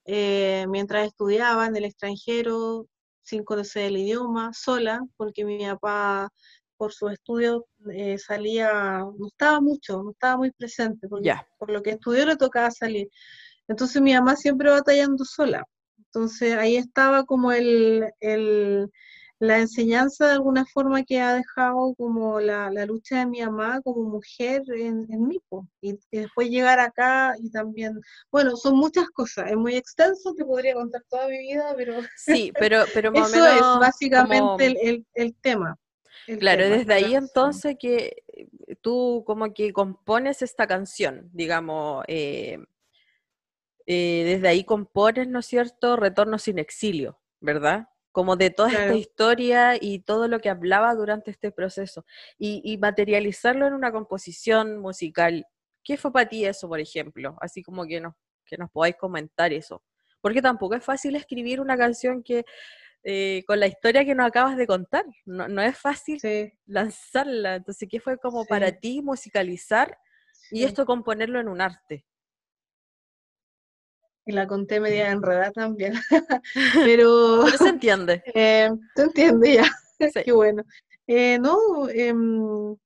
[0.04, 2.86] mientras estudiaba en el extranjero
[3.22, 6.30] sin conocer el idioma, sola, porque mi papá
[6.78, 7.66] por su estudio
[8.16, 12.70] salía, no estaba mucho, no estaba muy presente, porque por lo que estudió le tocaba
[12.70, 13.08] salir.
[13.68, 15.64] Entonces mi mamá siempre batallando sola.
[15.98, 18.10] Entonces ahí estaba como el,
[19.38, 24.08] la enseñanza de alguna forma que ha dejado como la, lucha de mi mamá como
[24.08, 25.38] mujer en, en mí.
[25.82, 28.00] Y, después llegar acá y también,
[28.32, 32.00] bueno, son muchas cosas, es muy extenso, te podría contar toda mi vida, pero...
[32.16, 35.76] Sí, pero, pero más Eso es básicamente el, el, tema.
[36.40, 38.22] claro, desde ahí entonces que
[38.80, 42.58] tú como que compones esta canción, digamos, eh,
[43.90, 47.88] eh, desde ahí compones, ¿no es cierto?, Retorno sin exilio, ¿verdad?
[48.12, 52.04] Como de toda esta historia y todo lo que hablaba durante este proceso.
[52.36, 55.46] Y, materializarlo en una composición musical.
[55.82, 57.38] ¿Qué fue para ti eso, por ejemplo?
[57.40, 58.12] Así como que nos,
[58.44, 59.82] que nos podáis comentar eso.
[60.20, 62.44] Porque tampoco es fácil escribir una canción que
[63.04, 65.06] eh, con la historia que nos acabas de contar.
[65.24, 66.18] No, es fácil
[66.66, 67.54] lanzarla.
[67.54, 69.96] Entonces, ¿qué fue como para ti musicalizar
[70.50, 72.04] y esto componerlo en un arte?
[74.28, 75.94] Y la conté media enredada también.
[76.74, 77.40] Pero.
[77.44, 78.22] Pero se entiende.
[78.34, 79.64] Eh, se entiende ya.
[80.24, 80.64] Qué bueno.
[81.06, 82.76] Eh, no, em,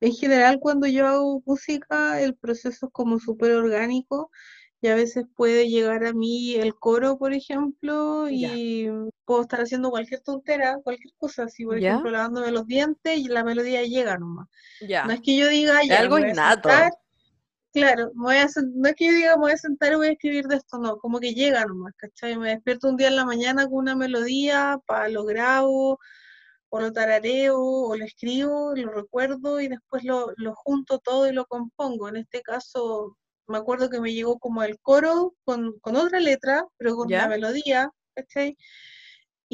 [0.00, 4.30] en general, cuando yo hago música, el proceso es como súper orgánico
[4.80, 8.88] y a veces puede llegar a mí el coro, por ejemplo, y
[9.24, 13.42] puedo estar haciendo cualquier tontera, cualquier cosa, así por ejemplo lavándome los dientes y la
[13.42, 14.48] melodía llega nomás.
[14.80, 15.04] Ya.
[15.04, 16.68] No es que yo diga, ya, algo innato.
[17.72, 20.12] Claro, voy a, no es que yo diga, me voy a sentar y voy a
[20.12, 22.36] escribir de esto, no, como que llega nomás, ¿cachai?
[22.36, 25.98] Me despierto un día en la mañana con una melodía, para lo grabo,
[26.70, 31.32] o lo tarareo, o lo escribo, lo recuerdo y después lo, lo junto todo y
[31.32, 32.08] lo compongo.
[32.08, 36.96] En este caso, me acuerdo que me llegó como el coro con, otra letra, pero
[36.96, 38.56] con la melodía, ¿cachai?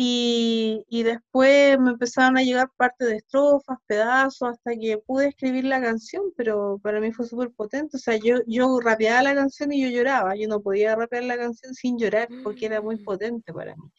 [0.01, 5.65] Y, y, después me empezaron a llegar partes de estrofas, pedazos, hasta que pude escribir
[5.65, 7.97] la canción, pero para mí fue súper potente.
[7.97, 10.37] O sea, yo, yo rapeaba la canción y yo lloraba.
[10.37, 13.03] Yo no podía rapear la canción sin llorar porque era muy mm.
[13.03, 13.91] potente para mí.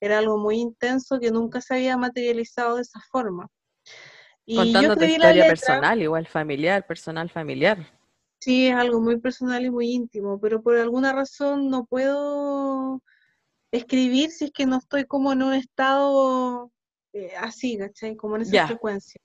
[0.00, 3.46] Era algo muy intenso que nunca se había materializado de esa forma.
[4.46, 7.86] Y Contando tu historia personal, igual familiar, personal familiar.
[8.40, 13.02] Sí, es algo muy personal y muy íntimo, pero por alguna razón no puedo
[13.72, 16.70] escribir si es que no estoy como en un estado
[17.12, 18.14] eh, así, ¿cachai?
[18.14, 19.20] Como en esa frecuencia.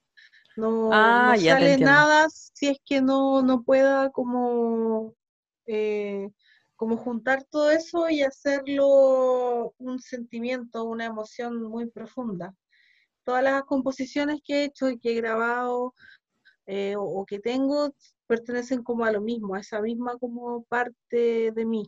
[0.55, 5.13] No, ah, sale nada si es que no, no pueda como,
[5.67, 6.29] eh,
[6.75, 12.55] como juntar todo eso y hacerlo un sentimiento, una emoción muy profunda.
[13.23, 15.93] Todas las composiciones que he hecho y que he grabado
[16.65, 17.93] eh, o que tengo
[18.25, 21.85] pertenecen como a lo mismo, a esa misma como parte de mí,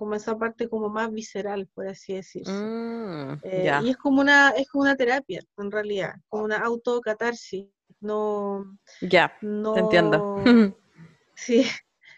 [0.00, 2.50] como esa parte como más visceral, por así decirse.
[2.50, 7.66] Mm, eh, y es como una, es como una terapia, en realidad, como una autocatarsis.
[8.00, 8.78] No.
[9.02, 10.36] Ya, no, te entiendo.
[11.34, 11.66] sí.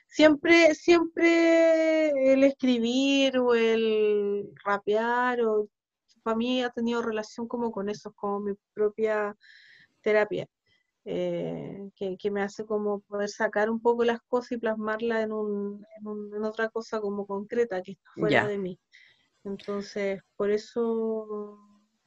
[0.07, 5.69] Siempre, siempre el escribir o el rapear o
[6.23, 9.37] para mí ha tenido relación como con eso, como mi propia
[10.03, 10.47] terapia.
[11.05, 15.85] Eh, que, me hace como poder sacar un poco las cosas y plasmarlas en, un,
[15.99, 18.79] en, otra cosa como concreta que está fuera de mí.
[19.43, 21.59] Entonces, por eso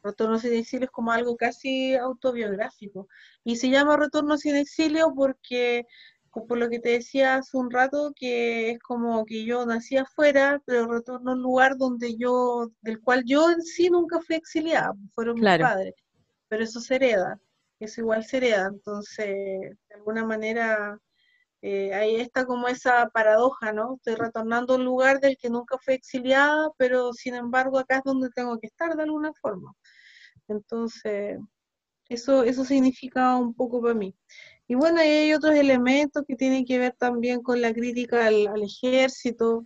[0.02, 3.08] Retorno sin exilio es como algo casi autobiográfico.
[3.44, 5.86] Y se llama Retorno sin exilio porque,
[6.32, 10.62] por lo que te decía hace un rato, que es como que yo nací afuera,
[10.66, 14.94] pero retorno a un lugar donde yo, del cual yo en sí nunca fui exiliada,
[15.14, 15.96] fueron mis padres.
[16.48, 17.42] Pero eso se hereda
[17.80, 18.68] eso igual se hereda.
[18.68, 21.00] Entonces, de alguna manera,
[21.62, 23.96] eh, ahí está como esa paradoja, ¿no?
[23.96, 28.04] Estoy retornando a un lugar del que nunca fui exiliada, pero sin embargo acá es
[28.04, 29.74] donde tengo que estar de alguna forma.
[30.48, 31.40] Entonces,
[32.10, 34.16] eso, eso significa un poco para mí.
[34.68, 39.66] Y bueno, hay otros elementos que tienen que ver también con la crítica al, ejército.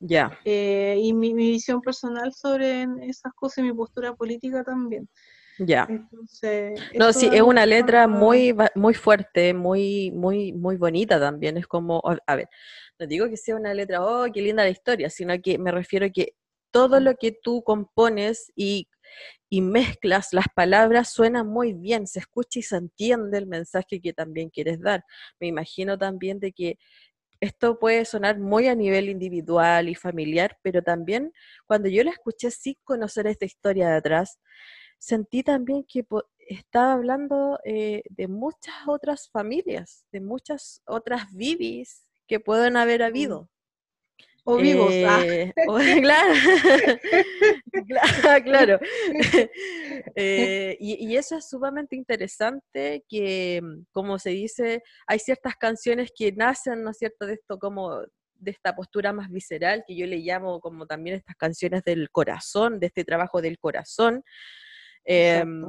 [0.00, 0.38] Ya.
[0.44, 5.08] Eh, y mi, mi, visión personal sobre esas cosas y mi postura política también.
[5.58, 5.88] Ya.
[6.94, 11.56] no, sí, es una letra muy, muy fuerte, muy, muy, muy bonita también.
[11.56, 12.48] Es como, a ver,
[12.98, 16.06] no digo que sea una letra, oh, qué linda la historia, sino que me refiero
[16.06, 16.34] a que
[16.70, 18.88] todo lo que tú compones y,
[19.48, 24.12] y mezclas las palabras suena muy bien, se escucha y se entiende el mensaje que
[24.12, 25.04] también quieres dar.
[25.40, 26.78] Me imagino también de que
[27.40, 31.32] esto puede sonar muy a nivel individual y familiar, pero también
[31.66, 34.38] cuando yo la escuché sin conocer esta historia de atrás,
[34.98, 36.04] sentí también que
[36.48, 43.04] estaba hablando eh, de muchas otras familias, de muchas otras vivis que pueden haber mm.
[43.04, 43.50] habido.
[44.50, 44.90] O vivos.
[45.06, 45.22] Ah.
[45.26, 45.52] Eh,
[46.02, 46.32] claro,
[48.44, 48.78] claro.
[50.14, 56.32] Eh, y, eso es sumamente interesante, que mm, como se dice, hay ciertas canciones que
[56.32, 58.00] nacen, ¿no es cierto?, de esto como
[58.34, 62.80] de esta postura más visceral, que yo le llamo como también estas canciones del corazón,
[62.80, 64.24] de este trabajo del corazón,
[65.04, 65.64] Em,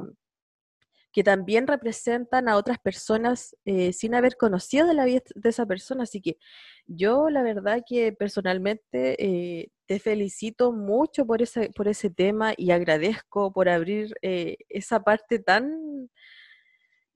[1.12, 5.66] que también representan a otras personas eh, sin haber conocido de la vida de esa
[5.66, 6.04] persona.
[6.04, 6.38] Así que
[6.86, 12.70] yo la verdad que personalmente eh, te felicito mucho por ese, por ese tema y
[12.70, 16.08] agradezco por abrir eh, esa parte tan,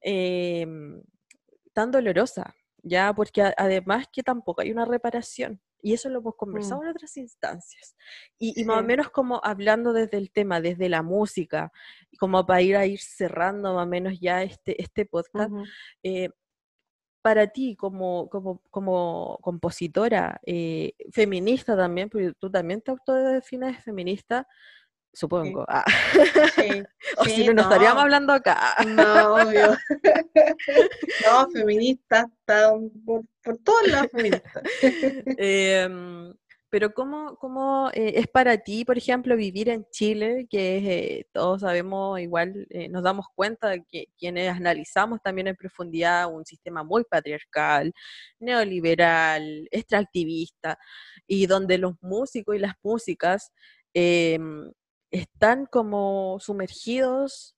[0.01, 1.03] em,
[1.73, 5.61] tan dolorosa, ya, porque además que tampoco hay una reparación.
[5.85, 6.85] Y eso lo hemos conversado mm.
[6.85, 7.95] en otras instancias.
[8.39, 11.71] Y, más o menos como hablando desde el tema, desde la música,
[12.19, 15.53] como para ir a ir cerrando más o menos ya este, este podcast,
[16.03, 16.31] eh,
[17.21, 24.49] para ti como, como, como compositora, eh, feminista también, porque tú también te autodefines feminista,
[25.15, 25.65] supongo.
[25.69, 25.85] Ah.
[27.19, 28.75] o si no, no, estaríamos hablando acá.
[28.87, 29.77] no, obvio.
[31.27, 32.73] no, feminista, está
[33.05, 34.63] por, por todos lados feminista.
[35.39, 36.35] Em,
[36.75, 41.61] pero ¿cómo, cómo eh, es para ti, por ejemplo, vivir en Chile, que eh, todos
[41.61, 46.83] sabemos, igual eh, nos damos cuenta de que quienes analizamos también en profundidad un sistema
[46.83, 47.93] muy patriarcal,
[48.41, 50.77] neoliberal, extractivista,
[51.29, 53.53] y donde los músicos y las músicas
[53.95, 54.73] em,
[55.15, 57.57] están como sumergidos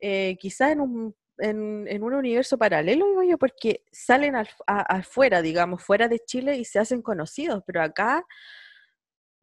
[0.00, 4.34] eh, quizás en un, en, un universo paralelo, digo yo, porque salen
[4.66, 8.26] afuera, digamos, fuera de Chile y se hacen conocidos, pero acá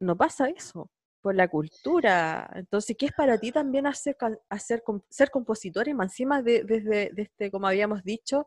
[0.00, 0.90] no pasa eso
[1.22, 2.50] por la cultura.
[2.54, 4.16] Entonces, ¿qué es para ti también hacer,
[4.50, 8.46] hacer ser compositor y más encima de, desde este, como habíamos dicho,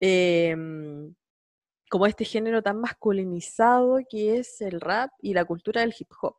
[0.00, 1.14] em,
[1.90, 6.36] como este género tan masculinizado que es el rap y la cultura del hip hop?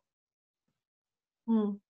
[1.47, 1.84] Mm.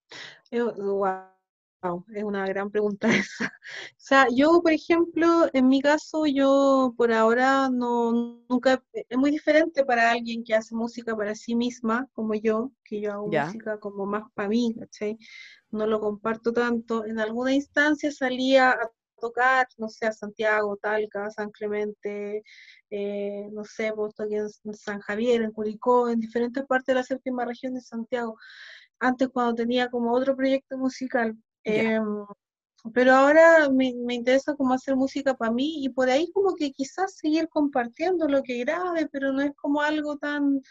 [1.85, 3.45] Wow, es una gran pregunta esa.
[3.45, 9.31] O sea, yo, por ejemplo, en mi caso, yo por ahora no, nunca, es muy
[9.31, 13.79] diferente para alguien que hace música para sí misma, como yo, que yo hago música
[13.79, 15.17] como más para mí, ¿cachai?
[15.69, 17.05] No lo comparto tanto.
[17.05, 18.89] En alguna instancia salía a
[19.19, 22.43] tocar, no sé, a Santiago, Talca, San Clemente,
[22.89, 27.03] eh, no sé, puesto aquí en San Javier, en Curicó, en diferentes partes de la
[27.03, 28.37] séptima región de Santiago
[28.99, 31.35] antes cuando tenía como otro proyecto musical.
[31.63, 32.25] Em,
[32.93, 37.15] pero ahora me, interesa como hacer música para mí y por ahí como que quizás
[37.15, 40.61] seguir compartiendo lo que grabe, pero no es como algo tan...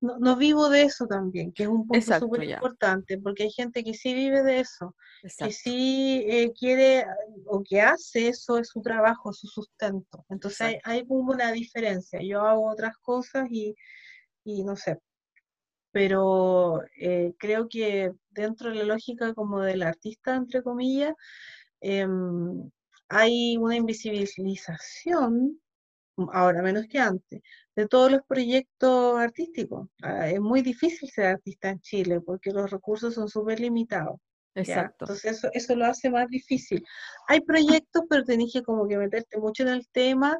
[0.00, 3.94] No, vivo de eso también, que es un punto súper importante, porque hay gente que
[3.94, 7.06] sí vive de eso, que sí eh, quiere
[7.46, 10.26] o que hace eso, es su trabajo, su sustento.
[10.28, 12.18] Entonces hay, hay, como una diferencia.
[12.20, 13.76] Yo hago otras cosas y,
[14.42, 14.98] y no sé,
[15.92, 21.14] pero eh, creo que dentro de la lógica como del artista, entre comillas,
[21.80, 22.70] em,
[23.08, 25.60] hay una invisibilización,
[26.32, 27.42] ahora menos que antes,
[27.76, 29.88] de todos los proyectos artísticos.
[30.02, 34.18] Ah, es muy difícil ser artista en Chile porque los recursos son súper limitados.
[34.54, 35.04] Exacto.
[35.04, 36.84] Entonces eso, eso lo hace más difícil.
[37.28, 40.38] Hay proyectos, pero tenés que como que meterte mucho en el tema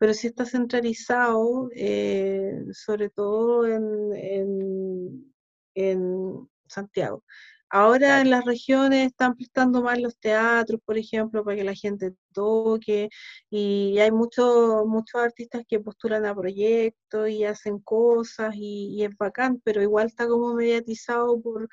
[0.00, 5.34] pero sí está centralizado, eh, sobre todo en,
[5.74, 7.22] en, Santiago.
[7.68, 12.14] Ahora en las regiones están prestando más los teatros, por ejemplo, para que la gente
[12.32, 13.10] toque,
[13.50, 19.60] y hay muchos muchos artistas que postulan a proyectos y hacen cosas, y, es bacán,
[19.62, 21.68] pero igual está como mediatizado por,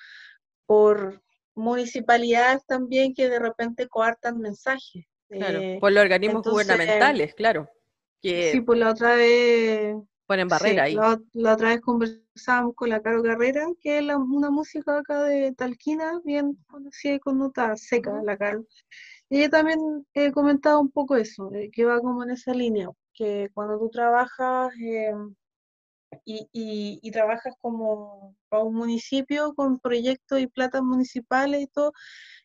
[0.65, 1.21] por
[1.55, 5.05] municipalidades también que de repente coartan mensajes.
[5.29, 7.69] Claro, eh, por los organismos gubernamentales, claro.
[8.21, 9.95] Sí, pues la otra vez...
[10.25, 10.95] Ponen barrera ahí.
[10.95, 16.19] La, otra vez conversamos con la Caro Carrera, que es una música acá de Talquina,
[16.25, 18.65] bien conocida y connotada, seca, la Caro.
[19.29, 19.79] Y ella también
[20.13, 23.89] he comentado un poco eso, eh, que va como en esa línea, que cuando tú
[23.89, 25.13] trabajas eh,
[26.25, 31.93] y, y, trabajas como para un municipio con proyectos y platas municipales y todo,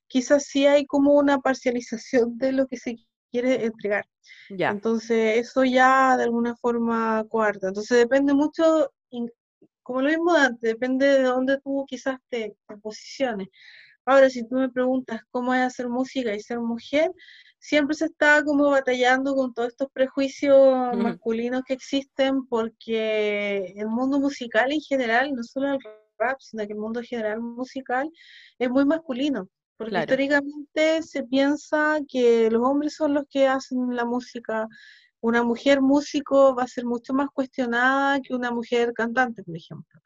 [0.09, 2.97] quizás sí hay como una parcialización de lo que se
[3.33, 4.05] quiere entregar.
[4.51, 4.71] Ya.
[4.71, 7.69] Entonces, eso ya de alguna forma cuarta.
[7.69, 8.93] Entonces, depende mucho,
[9.83, 13.49] como lo mismo de antes, depende de dónde tú quizás te, posiciones.
[14.05, 17.11] Ahora, si tú me preguntas cómo es hacer música y ser mujer,
[17.59, 24.19] siempre se está como batallando con todos estos prejuicios masculinos que existen, porque el mundo
[24.19, 25.79] musical en general, no solo el
[26.19, 28.11] rap, sino que el mundo general musical
[28.59, 29.49] es muy masculino.
[29.77, 34.69] Porque históricamente se piensa que los hombres son los que hacen la música.
[35.21, 40.01] Una mujer músico va a ser mucho más cuestionada que una mujer cantante, por ejemplo.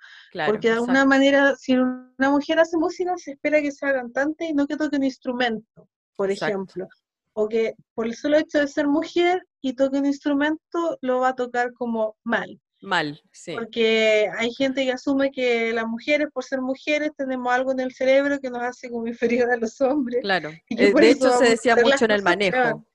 [0.47, 4.53] Porque de alguna manera, si una mujer hace música, se espera que sea cantante y
[4.53, 6.87] no que toque un instrumento, por ejemplo.
[7.33, 11.29] O que por el solo hecho de ser mujer y toque un instrumento, lo va
[11.31, 12.61] a tocar como mal.
[12.83, 13.55] Mal, sí.
[13.55, 17.93] Porque hay gente que asume que las mujeres, por ser mujeres, tenemos algo en el
[17.93, 20.21] cerebro que nos hace como inferior a los hombres.
[20.23, 20.51] Claro.
[20.69, 22.87] Eh, de hecho, se decía mucho en el manejo.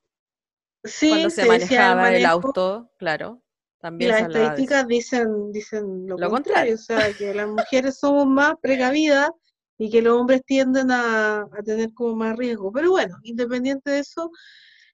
[0.83, 3.43] Sí, Cuando se, manejaba el, auto, claro.
[3.79, 9.31] También las estadísticas dicen, dicen lo, contrario, o sea, que las mujeres somos más precavidas
[9.77, 12.71] y que los hombres tienden a, a tener como más riesgo.
[12.71, 14.31] Pero bueno, independiente de eso,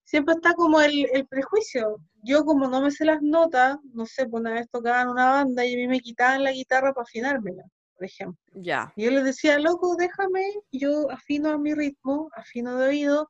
[0.08, 1.98] siempre está como el, el prejuicio.
[2.24, 5.66] Yo como no me sé las notas, no sé, pues una vez tocaban una banda
[5.66, 7.64] y a mí me quitaban la guitarra para afinármela,
[7.96, 8.40] por ejemplo.
[8.54, 8.94] Ya.
[8.96, 10.42] Y yo les decía, loco, déjame,
[10.72, 13.30] yo afino a mi ritmo, afino de oído,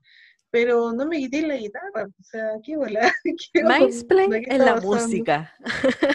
[0.59, 3.59] pero no me quité la guitarra, o sea, qué ¿de qué
[4.55, 4.87] en la pasando?
[4.87, 5.53] música.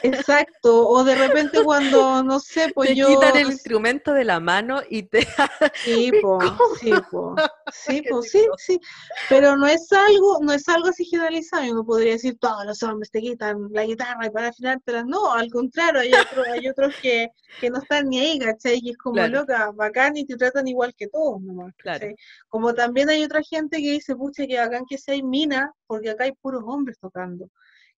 [0.02, 3.06] Exacto, o de repente cuando, no sé, pues te yo...
[3.06, 5.20] quitan el no instrumento de la mano y te...
[5.84, 6.40] Sí, po,
[6.80, 7.36] sí, po,
[7.72, 8.80] sí, po, sí, sí,
[9.28, 13.12] pero no es algo, no es algo así generalizado, uno podría decir todos los hombres
[13.12, 17.28] te quitan la guitarra y para afinártela, no, al contrario, hay otros, hay otros que,
[17.60, 18.80] que no están ni ahí, ¿cachai?
[18.82, 19.40] Y es como Claro.
[19.40, 22.08] loca, bacán y te tratan igual que todos nomás, Claro.
[22.48, 26.24] Como también hay otra gente que dice, pucha, que bacán que seas mina, porque acá
[26.24, 27.48] hay puros hombres tocando,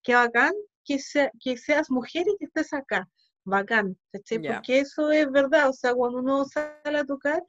[0.03, 3.09] que bacán que, sea, que seas mujer y que estés acá,
[3.43, 3.97] bacán.
[4.11, 7.43] Porque eso es verdad, o sea, cuando uno sale a tocar,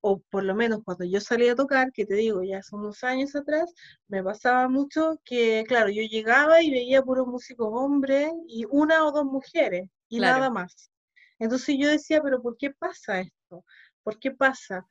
[0.00, 3.04] o por lo menos cuando yo salí a tocar, que te digo, ya hace unos
[3.04, 3.72] años atrás,
[4.08, 9.12] me pasaba mucho que, claro, yo llegaba y veía puros músicos hombres y una o
[9.12, 10.38] dos mujeres y Claro.
[10.38, 10.90] nada más.
[11.38, 13.64] Entonces yo decía, pero ¿por qué pasa esto?
[14.02, 14.86] ¿Por qué pasa?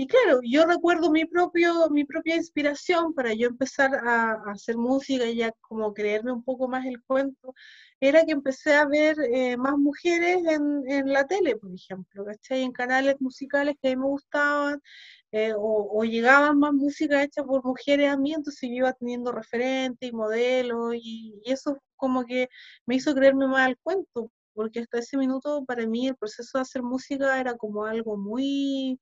[0.00, 5.26] Y claro, yo recuerdo mi propio, mi propia inspiración para yo empezar a, hacer música
[5.26, 7.52] y ya como creerme un poco más el cuento,
[8.00, 12.62] era que empecé a ver eh, más mujeres en, la tele, por ejemplo, ¿cachai?
[12.62, 14.80] En canales musicales que a mí me gustaban,
[15.32, 20.08] eh, o, llegaban más música hecha por mujeres a mí, entonces yo iba teniendo referentes
[20.08, 22.48] y modelos, y, y eso como que
[22.86, 26.62] me hizo creerme más al cuento, porque hasta ese minuto para mí el proceso de
[26.62, 29.00] hacer música era como algo muy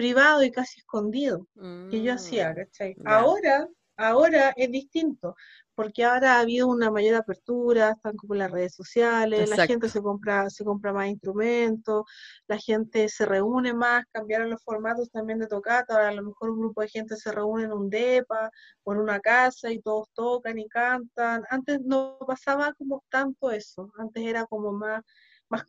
[0.00, 1.46] privado y casi escondido
[1.90, 2.94] que yo hacía, Mm, ¿cachai?
[2.96, 3.02] ya.
[3.18, 5.34] Ahora, ahora es distinto,
[5.74, 10.00] porque ahora ha habido una mayor apertura, están como las redes sociales, la gente se
[10.00, 12.04] compra, se compra más instrumentos,
[12.48, 16.50] la gente se reúne más, cambiaron los formatos también de tocata, ahora a lo mejor
[16.50, 18.50] un grupo de gente se reúne en un depa
[18.84, 21.44] o en una casa y todos tocan y cantan.
[21.50, 25.02] Antes no pasaba como tanto eso, antes era como más,
[25.50, 25.64] más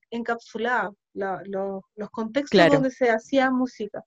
[1.13, 2.73] la- lo- los contextos Claro.
[2.75, 4.03] donde se hacía música.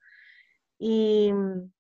[0.78, 1.70] Y mm,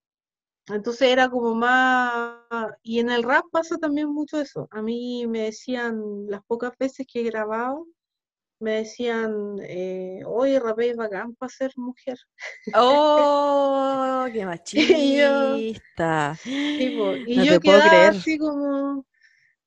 [0.68, 2.38] entonces era como más...
[2.82, 4.68] Y en el rap pasa también mucho eso.
[4.70, 7.86] A mí me decían, las pocas veces que he grabado,
[8.60, 12.18] me decían, eh, oye, rapé bacán para ser mujer.
[12.74, 14.26] ¡Oh!
[14.32, 16.38] ¡Qué Y yo, machista!
[16.42, 18.10] sí, po, y No yo te puedo creer.
[18.10, 19.04] así como,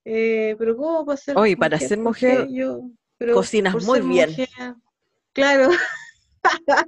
[0.05, 1.89] eh, pero ¿cómo para ser Oye, para mujer?
[1.89, 2.81] ser ¿Por qué mujer yo,
[3.17, 4.29] pero cocinas muy ser bien.
[4.31, 4.75] mujer,
[5.33, 5.69] claro,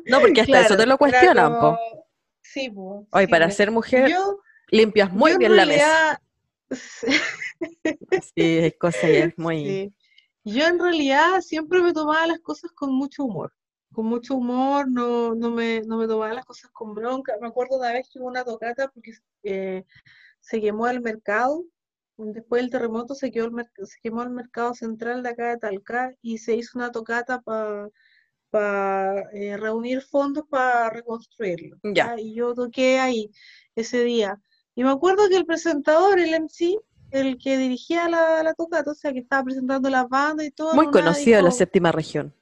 [0.06, 1.78] No, porque hasta eso te lo cuestionan, po.
[2.54, 2.72] Sí,
[3.12, 3.54] Oye, sí, para po.
[3.54, 4.40] ser mujer Yo,
[4.70, 6.22] limpias muy bien la mesa.
[8.36, 9.66] Sí, es cosa ya es muy...
[9.66, 9.94] Sí.
[10.46, 13.54] Yo en realidad siempre me tomaba las cosas con mucho humor.
[13.92, 17.34] Con mucho humor, no, no me, no me tomaba las cosas con bronca.
[17.42, 19.12] Me acuerdo una vez que hubo una tocata porque
[19.44, 19.84] eh,
[20.40, 21.66] se quemó el mercado.
[22.18, 26.14] Después del terremoto se, quedó el se quemó el mercado central de acá de Talca
[26.22, 27.90] y se hizo una tocata para
[28.52, 31.78] reunir fondos para reconstruirlo.
[31.84, 32.16] Ya.
[32.20, 33.32] Y yo toqué ahí
[33.76, 34.40] ese día.
[34.76, 36.78] Y me acuerdo que el presentador, el MC,
[37.12, 40.74] el que dirigía la, la tocata, o sea, que estaba presentando las bandas y todo,
[40.76, 42.36] Muy conocido en la dijo- séptima región.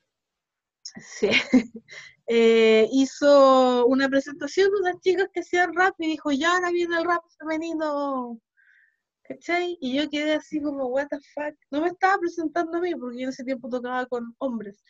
[0.83, 1.29] Sí.
[2.29, 6.97] Eh, hizo una presentación de unas chicas que hacían rap y dijo, ya ahora viene
[6.97, 8.37] el rap femenino,
[9.23, 9.77] ¿cachai?
[9.79, 11.55] Y yo quedé así como, what the fuck.
[11.71, 14.83] No me estaba presentando a mí porque yo en ese tiempo tocaba con hombres.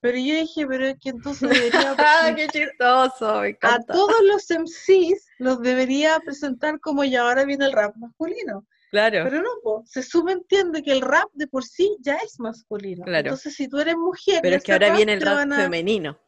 [0.00, 3.40] Pero yo dije, pero es que entonces debería ¡Ah, qué chistoso!
[3.42, 8.66] Me a todos los MCs los debería presentar como ya ahora viene el rap masculino.
[8.90, 9.24] Claro.
[9.24, 13.04] Pero no, po, se subentiende que el rap de por sí ya es masculino.
[13.04, 13.28] Claro.
[13.28, 16.18] Entonces, si tú eres mujer, Pero es que ahora viene el rap a- femenino.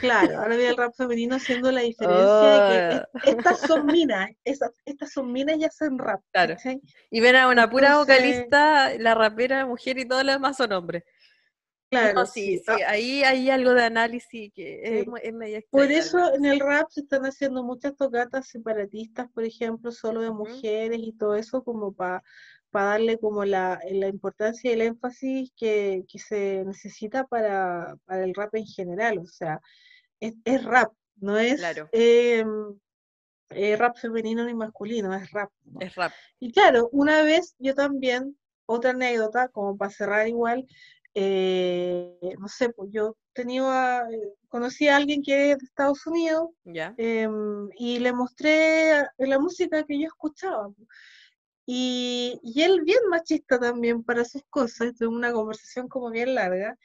[0.00, 3.18] Claro, ahora viene el rap femenino haciendo la diferencia de que Oh.
[3.22, 6.20] es- estas son minas, estas son minas y hacen rap.
[6.32, 6.56] Claro.
[7.10, 10.72] Y ven a una pura Entonces- vocalista, la rapera mujer y todo lo demás son
[10.72, 11.04] hombres.
[11.90, 12.64] Claro, No, sí, sí.
[12.68, 15.10] Ah, ahí hay algo de análisis que es, Sí.
[15.10, 18.46] mu- es medio Por extraño, eso al en el rap se están haciendo muchas tocatas
[18.48, 22.22] separatistas, por ejemplo, solo de mujeres y todo eso, como para
[22.72, 28.34] darle como la, la importancia y el énfasis que, que se necesita para, para el
[28.34, 29.18] rap en general.
[29.18, 29.60] O sea,
[30.20, 31.88] es, es rap, no es Claro.
[31.92, 32.44] eh,
[33.50, 35.50] eh, rap femenino ni masculino, es rap.
[35.64, 35.80] ¿no?
[35.80, 36.12] Es rap.
[36.38, 38.36] Y claro, una vez yo también,
[38.66, 40.66] otra anécdota, como para cerrar igual,
[41.14, 46.50] eh, no sé, pues yo tenía, eh, conocí a alguien que es de Estados Unidos
[46.96, 50.70] em, y le mostré la música que yo escuchaba.
[51.66, 56.76] Y, y él bien machista también para sus cosas, tuve una conversación como bien larga,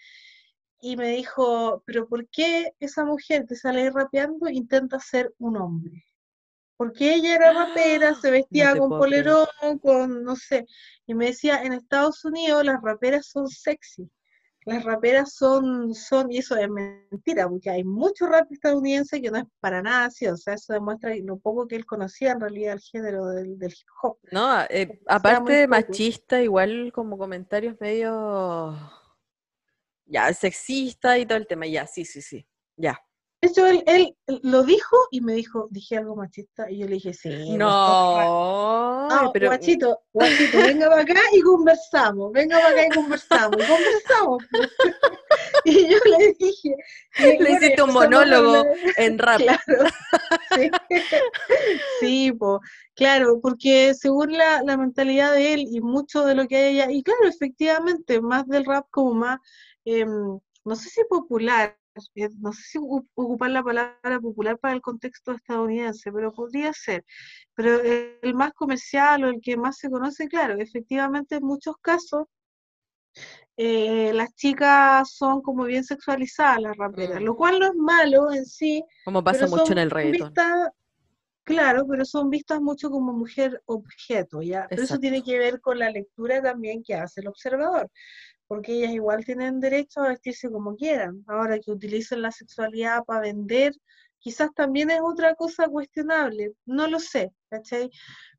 [0.81, 6.05] y me dijo, pero ¿por qué esa mujer que sale rapeando intenta ser un hombre?
[6.77, 9.47] Porque ella era rapera, se vestía con polerón,
[9.81, 10.65] con, no sé,
[11.05, 14.09] y me decía, en Estados Unidos las raperas son sexy,
[14.65, 19.37] las raperas son, son, y eso es mentira, porque hay mucho rap estadounidense que no
[19.37, 22.73] es para nada así, o sea, eso demuestra lo poco que él conocía en realidad
[22.73, 24.17] el género del, hip hop.
[24.31, 28.75] No, eh, aparte de machista, igual como comentarios medio,
[30.05, 32.45] ya, sexista y todo el tema, ya, sí, sí, sí,
[32.75, 32.99] ya.
[33.45, 37.13] Hecho, él, él, lo dijo y me dijo, dije algo machista, y yo le dije,
[37.13, 37.55] sí.
[37.55, 39.49] No, no pero...
[39.49, 44.43] guachito, guachito, venga para acá y conversamos, venga para acá y conversamos, y conversamos.
[45.65, 46.75] y yo le dije...
[47.19, 48.65] Le hiciste un monólogo
[48.97, 49.39] en rap.
[49.39, 49.89] Claro,
[50.55, 50.71] sí,
[51.99, 52.61] sí po,
[52.95, 56.91] claro, porque según la, la mentalidad de él y mucho de lo que hay allá,
[56.91, 59.39] y claro, efectivamente, más del rap como más,
[59.85, 61.77] eh, no sé si popular,
[62.39, 67.05] no sé si ocupar la palabra popular para el contexto estadounidense, pero podría ser.
[67.53, 67.81] Pero
[68.21, 72.27] el más comercial o el que más se conoce, claro, efectivamente en muchos casos
[73.57, 78.45] eh, las chicas son como bien sexualizadas las raperas, lo cual no es malo en
[78.45, 78.83] sí.
[79.05, 80.33] Como pasa mucho en el reggaeton.
[81.45, 84.67] claro, pero son vistas mucho como mujer objeto, ¿ya?
[84.69, 87.89] Pero eso tiene que ver con la lectura también que hace el observador
[88.47, 91.23] porque ellas igual tienen derecho a vestirse como quieran.
[91.27, 93.73] Ahora que utilicen la sexualidad para vender,
[94.19, 97.89] quizás también es otra cosa cuestionable, no lo sé, ¿cachai?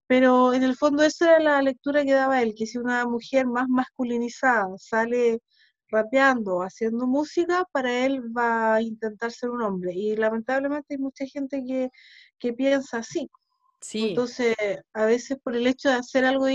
[0.06, 3.46] Pero en el fondo esa era la lectura que daba él, que si una mujer
[3.46, 5.40] más masculinizada sale
[5.88, 9.92] rapeando, haciendo música, para él va a intentar ser un hombre.
[9.94, 11.90] Y lamentablemente hay mucha gente que,
[12.38, 13.30] que piensa así.
[13.80, 14.10] Sí.
[14.10, 14.56] Entonces,
[14.92, 16.46] a veces por el hecho de hacer algo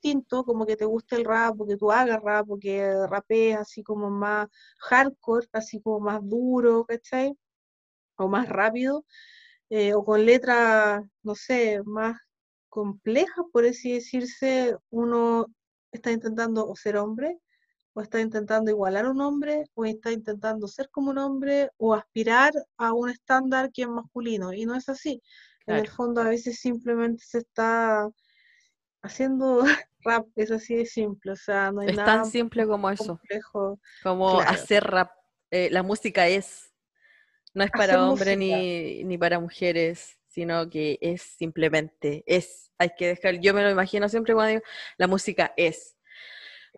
[0.00, 3.56] distinto, como que te guste el rap, o que tú hagas rap, o que rapees
[3.58, 4.48] así como más
[4.80, 7.36] hardcore, así como más duro, ¿cachai?
[8.16, 9.04] O más rápido,
[9.70, 12.18] eh, o con letras, no sé, más
[12.68, 15.46] complejas, por así decirse, uno
[15.92, 17.38] está intentando o ser hombre,
[17.94, 21.94] o está intentando igualar a un hombre, o está intentando ser como un hombre, o
[21.94, 25.22] aspirar a un estándar que es masculino, y no es así.
[25.66, 28.08] En el fondo a veces simplemente se está
[29.06, 29.64] haciendo
[30.04, 33.20] rap, es así de simple, o sea, no hay es nada tan simple como eso,
[34.02, 35.10] como hacer rap,
[35.50, 36.72] eh, la música es,
[37.54, 43.08] no es para hombres ni, ni para mujeres, sino que es simplemente, es, hay que
[43.08, 44.62] dejar, yo me lo imagino siempre cuando digo,
[44.98, 45.96] la música es.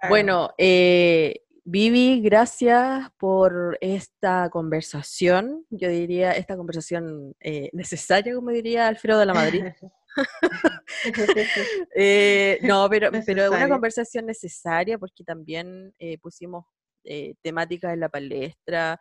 [0.09, 8.87] Bueno, eh, Vivi, gracias por esta conversación, yo diría esta conversación eh, necesaria, como diría
[8.87, 9.65] Alfredo de la Madrid.
[11.95, 13.11] Eh, no, pero,
[13.51, 16.65] una conversación necesaria porque también eh, pusimos
[17.05, 19.01] eh, temáticas en la palestra,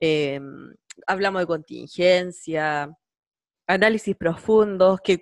[0.00, 0.72] em,
[1.06, 2.90] hablamos de contingencia,
[3.66, 5.18] análisis profundos que,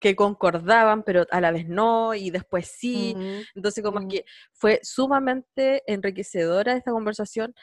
[0.00, 3.14] que concordaban, pero a la vez no, y después sí.
[3.54, 7.54] Entonces, como es que fue sumamente enriquecedora esta conversación.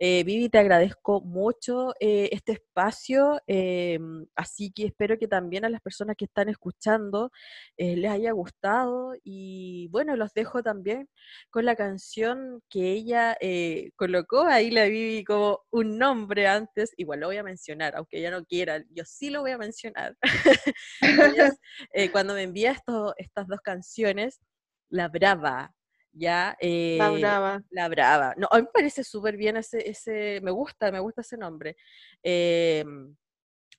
[0.00, 5.68] Eh, Vivi, te agradezco mucho eh, este espacio, em, así que espero que también a
[5.68, 7.32] las personas que están escuchando
[7.76, 11.08] eh, les haya gustado y bueno, los dejo también
[11.50, 13.36] con la canción que ella
[13.96, 18.30] colocó, ahí la Vivi como un nombre antes, igual lo voy a mencionar, aunque ella
[18.30, 20.16] no quiera, yo sí lo voy a mencionar.
[22.12, 22.72] cuando me envía
[23.16, 24.40] estas dos canciones,
[24.90, 25.74] La Brava,
[26.18, 26.50] ¿ya?
[26.50, 27.62] la eh, Brava.
[27.70, 28.34] La Brava.
[28.36, 31.76] No, a mí me parece súper bien ese, ese, me gusta, me gusta ese nombre.
[32.22, 33.14] Em,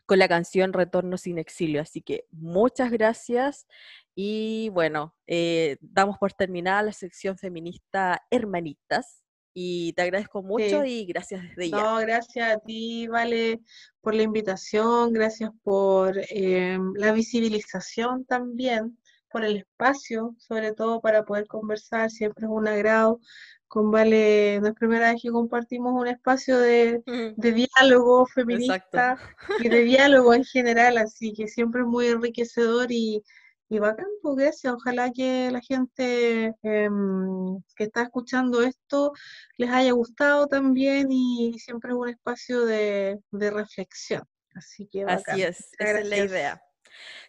[0.06, 1.82] con la canción Retorno sin exilio.
[1.82, 3.68] Así que muchas gracias
[4.16, 9.24] y bueno, eh, damos por terminada la sección feminista Hermanitas
[9.54, 11.78] y te agradezco mucho y gracias desde ya.
[11.78, 13.62] No, gracias a ti, Vale,
[14.02, 18.98] por la invitación, gracias por em, la visibilización también
[19.32, 23.20] por el espacio, sobre todo para poder conversar, siempre es un agrado.
[23.68, 27.04] Con Vale, no es primera vez que compartimos un espacio de,
[27.38, 29.16] diálogo feminista
[29.60, 33.24] y de diálogo en general, así que siempre es muy enriquecedor y,
[33.70, 34.74] y bacán, pues gracias.
[34.74, 39.14] Ojalá que la gente em, que está escuchando esto
[39.58, 44.24] les haya gustado también y siempre es un espacio de, reflexión.
[44.56, 46.62] Así que Así es, esa es la idea.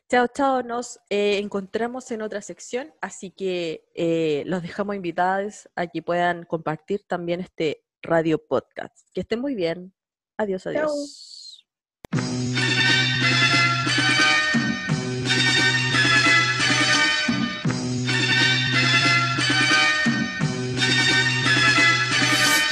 [0.08, 5.86] Chao, chao, nos eh, encontramos en otra sección, así que eh, los dejamos invitados a
[5.86, 8.96] que puedan compartir también este radio podcast.
[9.14, 9.94] Que estén muy bien.
[10.36, 11.66] Adiós, adiós.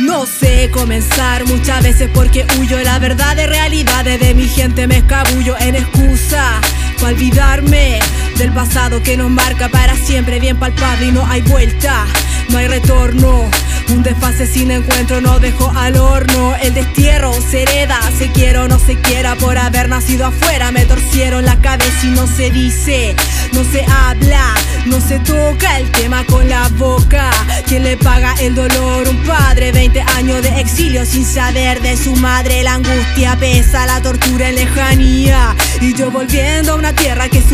[0.00, 4.98] No sé comenzar muchas veces porque huyo la verdad de realidades de mi gente me
[4.98, 6.60] escabullo en excusa
[6.98, 7.98] para olvidarme
[8.38, 12.04] del pasado que nos marca para siempre, bien palpable y no hay vuelta,
[12.50, 13.50] no hay retorno.
[13.88, 16.54] Un desfase sin encuentro no dejó al horno.
[16.62, 20.70] El destierro se hereda, se quiera o no se quiera por haber nacido afuera.
[20.70, 23.16] Me torcieron la cabeza y no se dice,
[23.52, 24.54] no se habla,
[24.86, 27.30] no se toca el tema con la boca.
[27.66, 29.08] ¿Quién le paga el dolor?
[29.08, 32.62] Un padre, 20 años de exilio sin saber de su madre.
[32.62, 35.56] La angustia pesa, la tortura en lejanía.
[35.80, 37.52] Y yo volviendo a una tierra que es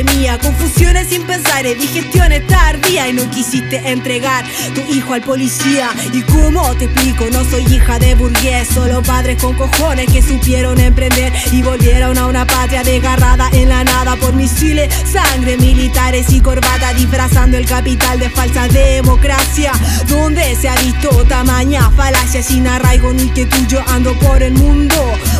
[0.00, 6.74] Confusiones sin pensar, digestiones tardía y no quisiste entregar tu hijo al policía ¿Y cómo
[6.76, 7.26] te explico?
[7.30, 12.26] No soy hija de burgués, solo padres con cojones que supieron emprender y volvieron a
[12.28, 18.18] una patria desgarrada en la nada por misiles, sangre, militares y corbata, disfrazando el capital
[18.18, 19.72] de falsa democracia,
[20.08, 24.94] donde se ha visto tamaña falacia sin arraigo ni que tuyo ando por el mundo,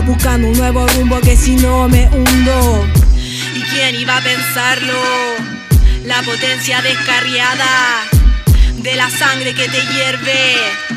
[0.05, 3.00] buscando un nuevo rumbo que si no me hundo.
[3.71, 5.01] ¿Y quién iba a pensarlo?
[6.05, 8.03] La potencia descarriada
[8.77, 10.90] de la sangre que te hierve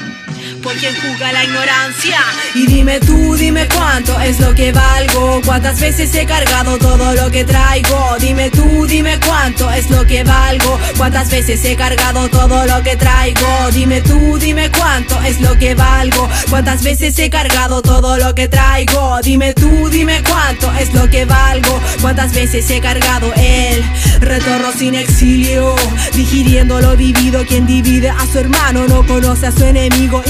[0.64, 2.20] por quien juzga la ignorancia.
[2.56, 7.30] Y dime tú, dime cuánto es lo que valgo, cuántas veces he cargado todo lo
[7.30, 8.16] que traigo.
[8.20, 12.96] Dime tú, dime cuánto es lo que valgo, cuántas veces he cargado todo lo que
[12.96, 13.48] traigo.
[13.72, 18.48] Dime tú, dime cuánto es lo que valgo, cuántas veces he cargado todo lo que
[18.48, 19.20] traigo.
[19.22, 23.84] Dime tú, dime cuánto es lo que valgo, cuántas veces he cargado el
[24.22, 25.76] retorno sin exilio,
[26.14, 27.46] digiriendo lo vivido.
[27.46, 30.24] Quien divide a su hermano no conoce a su enemigo,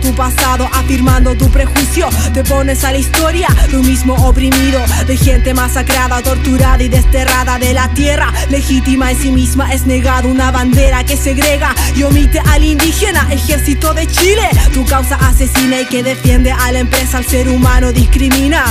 [0.00, 2.08] tu pasado, afirmando tu prejuicio.
[2.34, 7.72] Te pones a la historia, tú mismo oprimido, de gente masacrada, torturada y desterrada de
[7.72, 8.32] la tierra.
[8.50, 13.94] Legítima en sí misma es negado una bandera que segrega y omite al indígena, ejército
[13.94, 14.48] de Chile.
[14.74, 18.64] Tu causa asesina y que defiende a la empresa, al ser humano discrimina.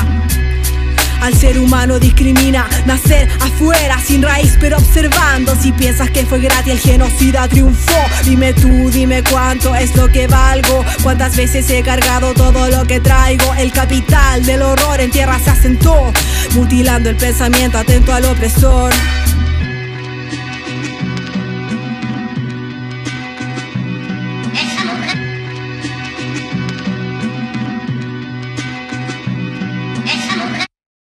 [1.21, 6.73] Al ser humano discrimina nacer afuera sin raíz pero observando Si piensas que fue gratis
[6.73, 8.01] el genocida triunfó.
[8.25, 10.83] Dime tú, dime cuánto es lo que valgo.
[11.03, 15.49] Cuántas veces he cargado todo lo que traigo El capital del horror en tierra se
[15.51, 16.11] asentó
[16.55, 18.91] Mutilando el pensamiento atento al opresor